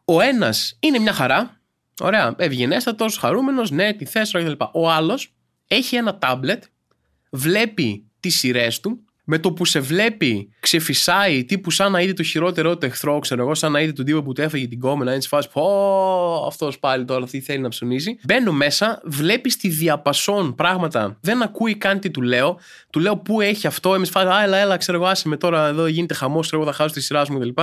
Ο 0.04 0.20
ένας 0.20 0.76
είναι 0.80 0.98
μια 0.98 1.12
χαρά. 1.12 1.60
Ωραία, 2.00 2.34
ευγενέστατο, 2.38 3.06
χαρούμενος, 3.18 3.70
ναι, 3.70 3.92
τι 3.92 4.04
θες, 4.04 4.30
κλπ. 4.30 4.62
Ο 4.72 4.90
άλλος 4.90 5.32
έχει 5.66 5.96
ένα 5.96 6.18
τάμπλετ, 6.18 6.62
βλέπει 7.30 8.04
τις 8.20 8.38
σειρές 8.38 8.80
του 8.80 9.03
με 9.24 9.38
το 9.38 9.52
που 9.52 9.64
σε 9.64 9.80
βλέπει 9.80 10.48
ξεφυσάει 10.60 11.44
τύπου 11.44 11.70
σαν 11.70 11.92
να 11.92 12.00
είδε 12.00 12.12
το 12.12 12.22
χειρότερο 12.22 12.78
του 12.78 12.86
εχθρό, 12.86 13.18
ξέρω 13.18 13.42
εγώ, 13.42 13.54
σαν 13.54 13.72
να 13.72 13.80
είδε 13.80 13.92
τον 13.92 14.04
τύπο 14.04 14.22
που 14.22 14.32
του 14.32 14.40
έφεγε 14.40 14.66
την 14.66 14.80
κόμενα, 14.80 15.12
έτσι 15.12 15.28
φάση, 15.28 15.48
πω, 15.52 16.44
αυτός 16.46 16.78
πάλι 16.78 17.04
τώρα 17.04 17.26
τι 17.26 17.40
θέλει 17.40 17.58
να 17.58 17.68
ψωνίζει. 17.68 18.18
Μπαίνω 18.22 18.52
μέσα, 18.52 19.00
βλέπεις 19.04 19.56
τη 19.56 19.68
διαπασόν 19.68 20.54
πράγματα, 20.54 21.18
δεν 21.20 21.42
ακούει 21.42 21.74
καν 21.74 22.00
τι 22.00 22.10
του 22.10 22.22
λέω, 22.22 22.58
του 22.90 23.00
λέω 23.00 23.16
πού 23.16 23.40
έχει 23.40 23.66
αυτό, 23.66 23.94
εμείς 23.94 24.10
φάση, 24.10 24.26
Α, 24.26 24.42
έλα, 24.42 24.56
έλα, 24.56 24.76
ξέρω 24.76 24.98
εγώ, 24.98 25.06
άσε 25.06 25.28
με 25.28 25.36
τώρα 25.36 25.66
εδώ 25.66 25.86
γίνεται 25.86 26.14
χαμός, 26.14 26.46
ξέρω 26.46 26.62
εγώ, 26.62 26.70
θα 26.70 26.76
χάσω 26.76 26.94
τη 26.94 27.00
σειρά 27.00 27.24
μου 27.30 27.38
κλπ. 27.38 27.58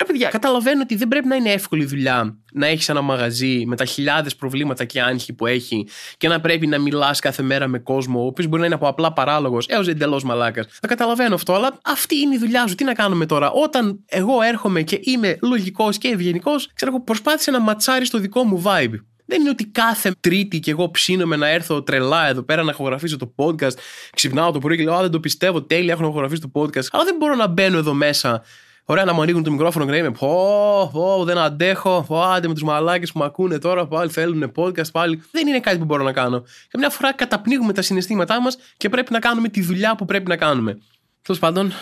Ρε 0.00 0.06
παιδιά, 0.06 0.28
καταλαβαίνω 0.28 0.80
ότι 0.82 0.96
δεν 0.96 1.08
πρέπει 1.08 1.26
να 1.26 1.36
είναι 1.36 1.50
εύκολη 1.50 1.84
δουλειά 1.84 2.38
να 2.52 2.66
έχεις 2.66 2.88
ένα 2.88 3.00
μαγαζί 3.00 3.64
με 3.66 3.76
τα 3.76 3.84
χιλιάδες 3.84 4.36
προβλήματα 4.36 4.84
και 4.84 5.02
άγχη 5.02 5.32
που 5.32 5.46
έχει 5.46 5.86
και 6.16 6.28
να 6.28 6.40
πρέπει 6.40 6.66
να 6.66 6.78
μιλάς 6.78 7.20
κάθε 7.20 7.42
μέρα 7.42 7.66
με 7.66 7.78
κόσμο, 7.78 8.22
ο 8.22 8.26
οποίος 8.26 8.46
μπορεί 8.46 8.60
να 8.60 8.66
είναι 8.66 8.74
από 8.74 8.88
απλά 8.88 9.12
παράλογος 9.12 9.66
έως 9.68 9.88
εντελώς 9.88 10.22
μαλάκας. 10.24 10.66
Θα 10.80 10.88
καταλαβαίνω 10.88 11.34
αυτό, 11.34 11.54
αλλά 11.54 11.78
αυτή 11.84 12.16
είναι 12.16 12.34
η 12.34 12.38
δουλειά 12.38 12.66
σου. 12.66 12.74
Τι 12.74 12.84
να 12.84 12.92
κάνουμε 12.92 13.26
τώρα; 13.26 13.50
Όταν 13.50 14.04
εγώ 14.06 14.42
έρχομαι 14.42 14.82
και 14.82 15.00
είμαι 15.02 15.38
λογικός 15.42 15.98
και 15.98 16.08
ευγενικός, 16.08 16.70
ξέρω 16.74 16.90
εγώ, 16.90 17.02
προσπάθησε 17.04 17.50
να 17.50 17.60
ματσάρει 17.60 18.08
το 18.08 18.18
δικό 18.18 18.44
μου 18.44 18.62
vibe. 18.64 18.94
Δεν 19.26 19.40
είναι 19.40 19.50
ότι 19.50 19.64
κάθε 19.64 20.12
Τρίτη 20.20 20.60
και 20.60 20.70
εγώ 20.70 20.90
ψήνομαι 20.90 21.36
να 21.36 21.48
έρθω 21.48 21.82
τρελά 21.82 22.28
εδώ 22.28 22.42
πέρα 22.42 22.62
να 22.62 22.70
ηχογραφήσω 22.70 23.16
το 23.16 23.34
podcast. 23.36 23.76
Ξυπνάω 24.14 24.52
το 24.52 24.58
πρωί 24.58 24.76
και 24.76 24.82
λέω 24.82 24.94
Α, 24.94 25.00
δεν 25.00 25.10
το 25.10 25.20
πιστεύω, 25.20 25.62
τέλεια, 25.62 25.92
έχω 25.92 26.02
να 26.02 26.08
ηχογραφήσω 26.08 26.40
το 26.40 26.60
podcast. 26.60 26.86
Αλλά 26.90 27.04
δεν 27.04 27.16
μπορώ 27.18 27.34
να 27.34 27.46
μπαίνω 27.46 27.78
εδώ 27.78 27.94
μέσα 27.94 28.42
Ωραία 28.90 29.04
να 29.04 29.12
μου 29.12 29.22
ανοίγουν 29.22 29.42
το 29.42 29.50
μικρόφωνο 29.50 29.84
και 29.84 29.90
να 29.90 29.96
είμαι 29.96 30.10
πω, 30.10 30.90
πω, 30.92 31.24
δεν 31.24 31.38
αντέχω, 31.38 32.04
πω, 32.08 32.22
άντε 32.22 32.48
με 32.48 32.54
τους 32.54 32.62
μαλάκες 32.62 33.12
που 33.12 33.18
με 33.18 33.24
ακούνε 33.24 33.58
τώρα, 33.58 33.86
πάλι 33.86 34.10
θέλουν 34.10 34.52
podcast, 34.56 34.90
πάλι. 34.92 35.22
Δεν 35.30 35.46
είναι 35.46 35.60
κάτι 35.60 35.78
που 35.78 35.84
μπορώ 35.84 36.02
να 36.02 36.12
κάνω. 36.12 36.40
Και 36.40 36.78
μια 36.78 36.90
φορά 36.90 37.12
καταπνίγουμε 37.12 37.72
τα 37.72 37.82
συναισθήματά 37.82 38.40
μας 38.40 38.58
και 38.76 38.88
πρέπει 38.88 39.12
να 39.12 39.18
κάνουμε 39.18 39.48
τη 39.48 39.62
δουλειά 39.62 39.96
που 39.96 40.04
πρέπει 40.04 40.28
να 40.28 40.36
κάνουμε. 40.36 40.78
Τέλος 41.22 41.40
πάντων, 41.40 41.72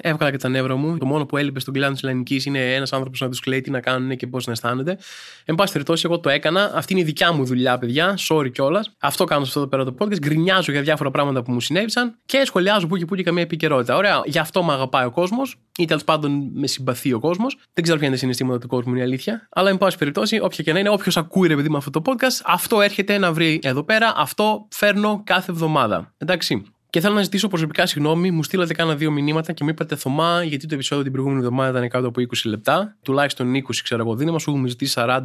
έβγαλα 0.00 0.30
και 0.30 0.36
τα 0.36 0.48
νεύρα 0.48 0.76
μου. 0.76 0.98
Το 0.98 1.06
μόνο 1.06 1.26
που 1.26 1.36
έλειπε 1.36 1.60
στον 1.60 1.74
κλάδο 1.74 1.92
της 1.92 2.02
Ελληνική 2.02 2.42
είναι 2.44 2.74
ένας 2.74 2.92
άνθρωπος 2.92 3.20
να 3.20 3.28
τους 3.28 3.40
κλαίει 3.40 3.60
τι 3.60 3.70
να 3.70 3.80
κάνουν 3.80 4.16
και 4.16 4.26
πώς 4.26 4.46
να 4.46 4.52
αισθάνονται. 4.52 4.98
Εν 5.44 5.54
πάση 5.54 5.72
περιπτώσει, 5.72 6.02
εγώ 6.06 6.20
το 6.20 6.28
έκανα. 6.28 6.72
Αυτή 6.74 6.92
είναι 6.92 7.02
η 7.02 7.04
δικιά 7.04 7.32
μου 7.32 7.44
δουλειά, 7.44 7.78
παιδιά. 7.78 8.18
Sorry 8.28 8.52
κιόλας. 8.52 8.92
Αυτό 9.00 9.24
κάνω 9.24 9.44
σε 9.44 9.48
αυτό 9.48 9.60
το 9.60 9.68
πέρα 9.68 9.84
το 9.84 9.94
podcast. 9.98 10.18
Γκρινιάζω 10.18 10.72
για 10.72 10.82
διάφορα 10.82 11.10
πράγματα 11.10 11.42
που 11.42 11.52
μου 11.52 11.60
συνέβησαν 11.60 12.18
και 12.26 12.42
σχολιάζω 12.44 12.86
που 12.86 12.96
και 12.96 13.04
που 13.04 13.14
και 13.14 13.22
καμία 13.22 13.42
επικαιρότητα. 13.42 13.96
Ωραία, 13.96 14.22
γι' 14.24 14.38
αυτό 14.38 14.64
με 14.64 14.72
αγαπάει 14.72 15.06
ο 15.06 15.10
κόσμος 15.10 15.56
ή 15.78 15.84
τέλος 15.84 16.04
πάντων 16.04 16.50
με 16.54 16.66
συμπαθεί 16.66 17.12
ο 17.12 17.20
κόσμος. 17.20 17.56
Δεν 17.72 17.82
ξέρω 17.82 17.98
ποια 17.98 18.06
είναι 18.06 18.16
τα 18.16 18.20
συναισθήματα 18.20 18.58
του 18.58 18.66
κόσμου, 18.66 18.92
είναι 18.92 19.00
η 19.00 19.02
αλήθεια. 19.02 19.48
Αλλά, 19.50 19.70
εν 19.70 19.78
πάση 19.78 19.98
περιπτώσει, 19.98 20.38
όποια 20.42 20.64
και 20.64 20.72
να 20.72 20.78
είναι, 20.78 20.88
όποιος 20.88 21.16
ακούει 21.16 21.48
ρε 21.48 21.56
παιδί 21.56 21.68
με 21.68 21.76
αυτό 21.76 21.90
το 21.90 22.02
podcast, 22.04 22.42
αυτό 22.44 22.80
έρχεται 22.80 23.18
να 23.18 23.32
βρει 23.32 23.60
εδώ 23.62 23.82
πέρα. 23.82 24.12
Αυτό 24.16 24.66
φέρνω 24.70 25.22
κάθε 25.24 25.50
εβδομάδα. 25.50 26.14
Εντάξει. 26.18 26.62
Και 26.90 27.00
θέλω 27.00 27.14
να 27.14 27.22
ζητήσω 27.22 27.48
προσωπικά 27.48 27.86
συγγνώμη. 27.86 28.30
Μου 28.30 28.42
στείλατε 28.42 28.74
κάνα 28.74 28.94
δύο 28.94 29.10
μηνύματα 29.10 29.52
και 29.52 29.64
μου 29.64 29.70
είπατε 29.70 29.96
Θωμά, 29.96 30.42
γιατί 30.44 30.66
το 30.66 30.74
επεισόδιο 30.74 31.02
την 31.02 31.12
προηγούμενη 31.12 31.44
εβδομάδα 31.44 31.78
ήταν 31.78 31.88
κάτω 31.88 32.06
από 32.06 32.20
20 32.20 32.26
λεπτά. 32.44 32.96
Τουλάχιστον 33.02 33.54
20, 33.54 33.62
ξέρω 33.82 34.02
εγώ. 34.02 34.16
Δίνω, 34.16 34.38
σου 34.38 34.50
έχουμε 34.50 34.68
ζητήσει 34.68 34.94
40, 34.98 35.20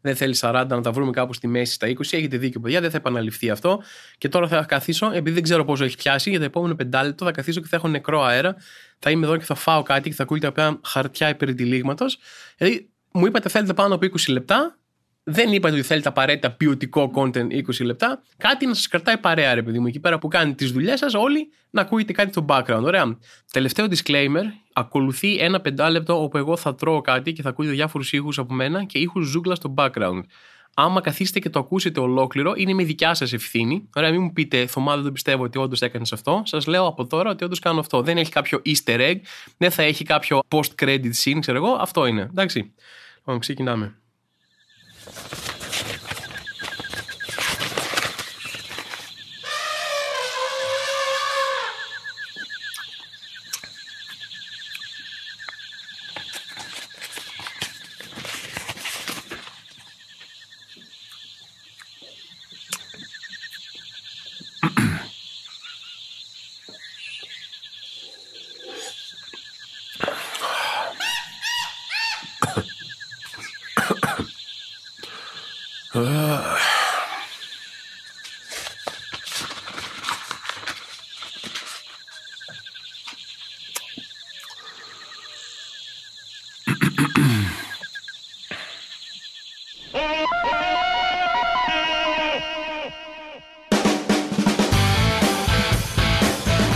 δεν 0.00 0.16
θέλει 0.16 0.36
40, 0.40 0.66
να 0.68 0.80
τα 0.80 0.92
βρούμε 0.92 1.10
κάπου 1.10 1.32
στη 1.32 1.46
μέση 1.46 1.72
στα 1.72 1.88
20. 1.88 2.00
Έχετε 2.00 2.36
δίκιο, 2.36 2.60
παιδιά, 2.60 2.80
δεν 2.80 2.90
θα 2.90 2.96
επαναληφθεί 2.96 3.50
αυτό. 3.50 3.82
Και 4.18 4.28
τώρα 4.28 4.48
θα 4.48 4.64
καθίσω, 4.64 5.10
επειδή 5.12 5.30
δεν 5.30 5.42
ξέρω 5.42 5.64
πόσο 5.64 5.84
έχει 5.84 5.96
πιάσει, 5.96 6.30
για 6.30 6.38
το 6.38 6.44
επόμενο 6.44 6.74
πεντάλεπτο 6.74 7.24
θα 7.24 7.30
καθίσω 7.30 7.60
και 7.60 7.66
θα 7.68 7.76
έχω 7.76 7.88
νεκρό 7.88 8.22
αέρα. 8.22 8.56
Θα 8.98 9.10
είμαι 9.10 9.26
εδώ 9.26 9.36
και 9.36 9.44
θα 9.44 9.54
φάω 9.54 9.82
κάτι 9.82 10.08
και 10.08 10.14
θα 10.14 10.22
ακούγεται 10.22 10.46
απλά 10.46 10.80
χαρτιά 10.84 11.28
υπερτυλίγματο. 11.28 12.06
Δηλαδή, 12.56 12.88
μου 13.12 13.26
είπατε 13.26 13.48
θέλετε 13.48 13.72
πάνω 13.72 13.94
από 13.94 14.06
20 14.06 14.32
λεπτά, 14.32 14.78
δεν 15.28 15.52
είπατε 15.52 15.74
ότι 15.74 15.82
θέλετε 15.82 16.08
απαραίτητα 16.08 16.50
ποιοτικό 16.50 17.10
content 17.14 17.46
20 17.50 17.84
λεπτά. 17.84 18.22
Κάτι 18.36 18.66
να 18.66 18.74
σας 18.74 18.88
κρατάει 18.88 19.18
παρέα, 19.18 19.54
ρε 19.54 19.62
παιδί 19.62 19.78
μου. 19.78 19.86
Εκεί 19.86 20.00
πέρα 20.00 20.18
που 20.18 20.28
κάνει 20.28 20.54
τις 20.54 20.72
δουλειές 20.72 20.98
σας, 20.98 21.14
όλοι 21.14 21.48
να 21.70 21.80
ακούγεται 21.80 22.12
κάτι 22.12 22.30
στο 22.30 22.44
background. 22.48 22.82
Ωραία. 22.82 23.18
Τελευταίο 23.52 23.86
disclaimer. 23.90 24.42
Ακολουθεί 24.72 25.36
ένα 25.38 25.60
πεντάλεπτο 25.60 26.22
όπου 26.22 26.36
εγώ 26.38 26.56
θα 26.56 26.74
τρώω 26.74 27.00
κάτι 27.00 27.32
και 27.32 27.42
θα 27.42 27.48
ακούγεται 27.48 27.74
διάφορους 27.74 28.12
ήχους 28.12 28.38
από 28.38 28.54
μένα 28.54 28.84
και 28.84 28.98
ήχους 28.98 29.26
ζούγκλα 29.26 29.54
στο 29.54 29.74
background. 29.76 30.20
Άμα 30.74 31.00
καθίσετε 31.00 31.38
και 31.38 31.50
το 31.50 31.58
ακούσετε 31.58 32.00
ολόκληρο, 32.00 32.52
είναι 32.56 32.72
με 32.74 32.84
δικιά 32.84 33.14
σας 33.14 33.32
ευθύνη. 33.32 33.88
Ωραία, 33.94 34.10
μην 34.10 34.22
μου 34.22 34.32
πείτε, 34.32 34.66
Θωμά, 34.66 34.94
δεν 34.94 35.04
το 35.04 35.12
πιστεύω 35.12 35.42
ότι 35.42 35.58
όντως 35.58 35.80
έκανες 35.80 36.12
αυτό. 36.12 36.42
Σας 36.44 36.66
λέω 36.66 36.86
από 36.86 37.06
τώρα 37.06 37.30
ότι 37.30 37.44
όντως 37.44 37.58
κάνω 37.58 37.80
αυτό. 37.80 38.02
Δεν 38.02 38.16
έχει 38.16 38.30
κάποιο 38.30 38.62
easter 38.66 38.98
egg, 39.00 39.16
δεν 39.56 39.70
θα 39.70 39.82
έχει 39.82 40.04
κάποιο 40.04 40.40
post-credit 40.48 41.10
scene, 41.22 41.38
ξέρω 41.40 41.56
εγώ. 41.56 41.70
Αυτό 41.80 42.06
είναι. 42.06 42.20
Εντάξει. 42.20 42.74
Λοιπόν, 43.16 43.38
ξεκινάμε. 43.38 43.96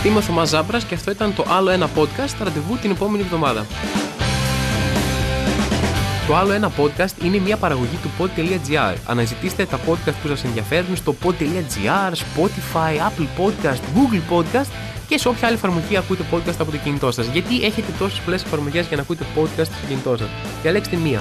Είμαι 0.05 0.19
ο 0.19 0.21
Θωμάς 0.21 0.49
Ζάμπρας 0.49 0.85
και 0.85 0.95
αυτό 0.95 1.11
ήταν 1.11 1.35
το 1.35 1.45
άλλο 1.49 1.71
ένα 1.71 1.89
podcast 1.97 2.35
ραντεβού 2.43 2.77
την 2.77 2.91
επόμενη 2.91 3.23
εβδομάδα. 3.23 3.67
Το 6.27 6.37
άλλο 6.37 6.53
ένα 6.53 6.71
podcast 6.79 7.25
είναι 7.25 7.39
μια 7.39 7.57
παραγωγή 7.57 7.99
του 8.03 8.11
pod.gr. 8.19 8.95
Αναζητήστε 9.07 9.67
τα 9.67 9.79
podcast 9.87 10.15
που 10.23 10.29
σας 10.29 10.45
ενδιαφέρουν 10.45 10.97
στο 10.97 11.15
pod.gr, 11.25 12.13
Spotify, 12.13 12.97
Apple 12.97 13.27
Podcast, 13.39 13.81
Google 13.95 14.33
Podcast 14.33 14.69
και 15.09 15.19
σε 15.19 15.29
όποια 15.29 15.47
άλλη 15.47 15.57
εφαρμογή 15.57 15.97
ακούτε 15.97 16.25
podcast 16.33 16.57
από 16.59 16.71
το 16.71 16.77
κινητό 16.77 17.11
σας. 17.13 17.27
Γιατί 17.27 17.65
έχετε 17.65 17.93
τόσες 17.99 18.19
πολλές 18.19 18.43
εφαρμογές 18.43 18.87
για 18.87 18.97
να 18.97 19.03
ακούτε 19.03 19.25
podcast 19.37 19.65
στο 19.65 19.87
κινητό 19.89 20.17
σας. 20.17 20.29
Διαλέξτε 20.63 20.97
μία. 20.97 21.21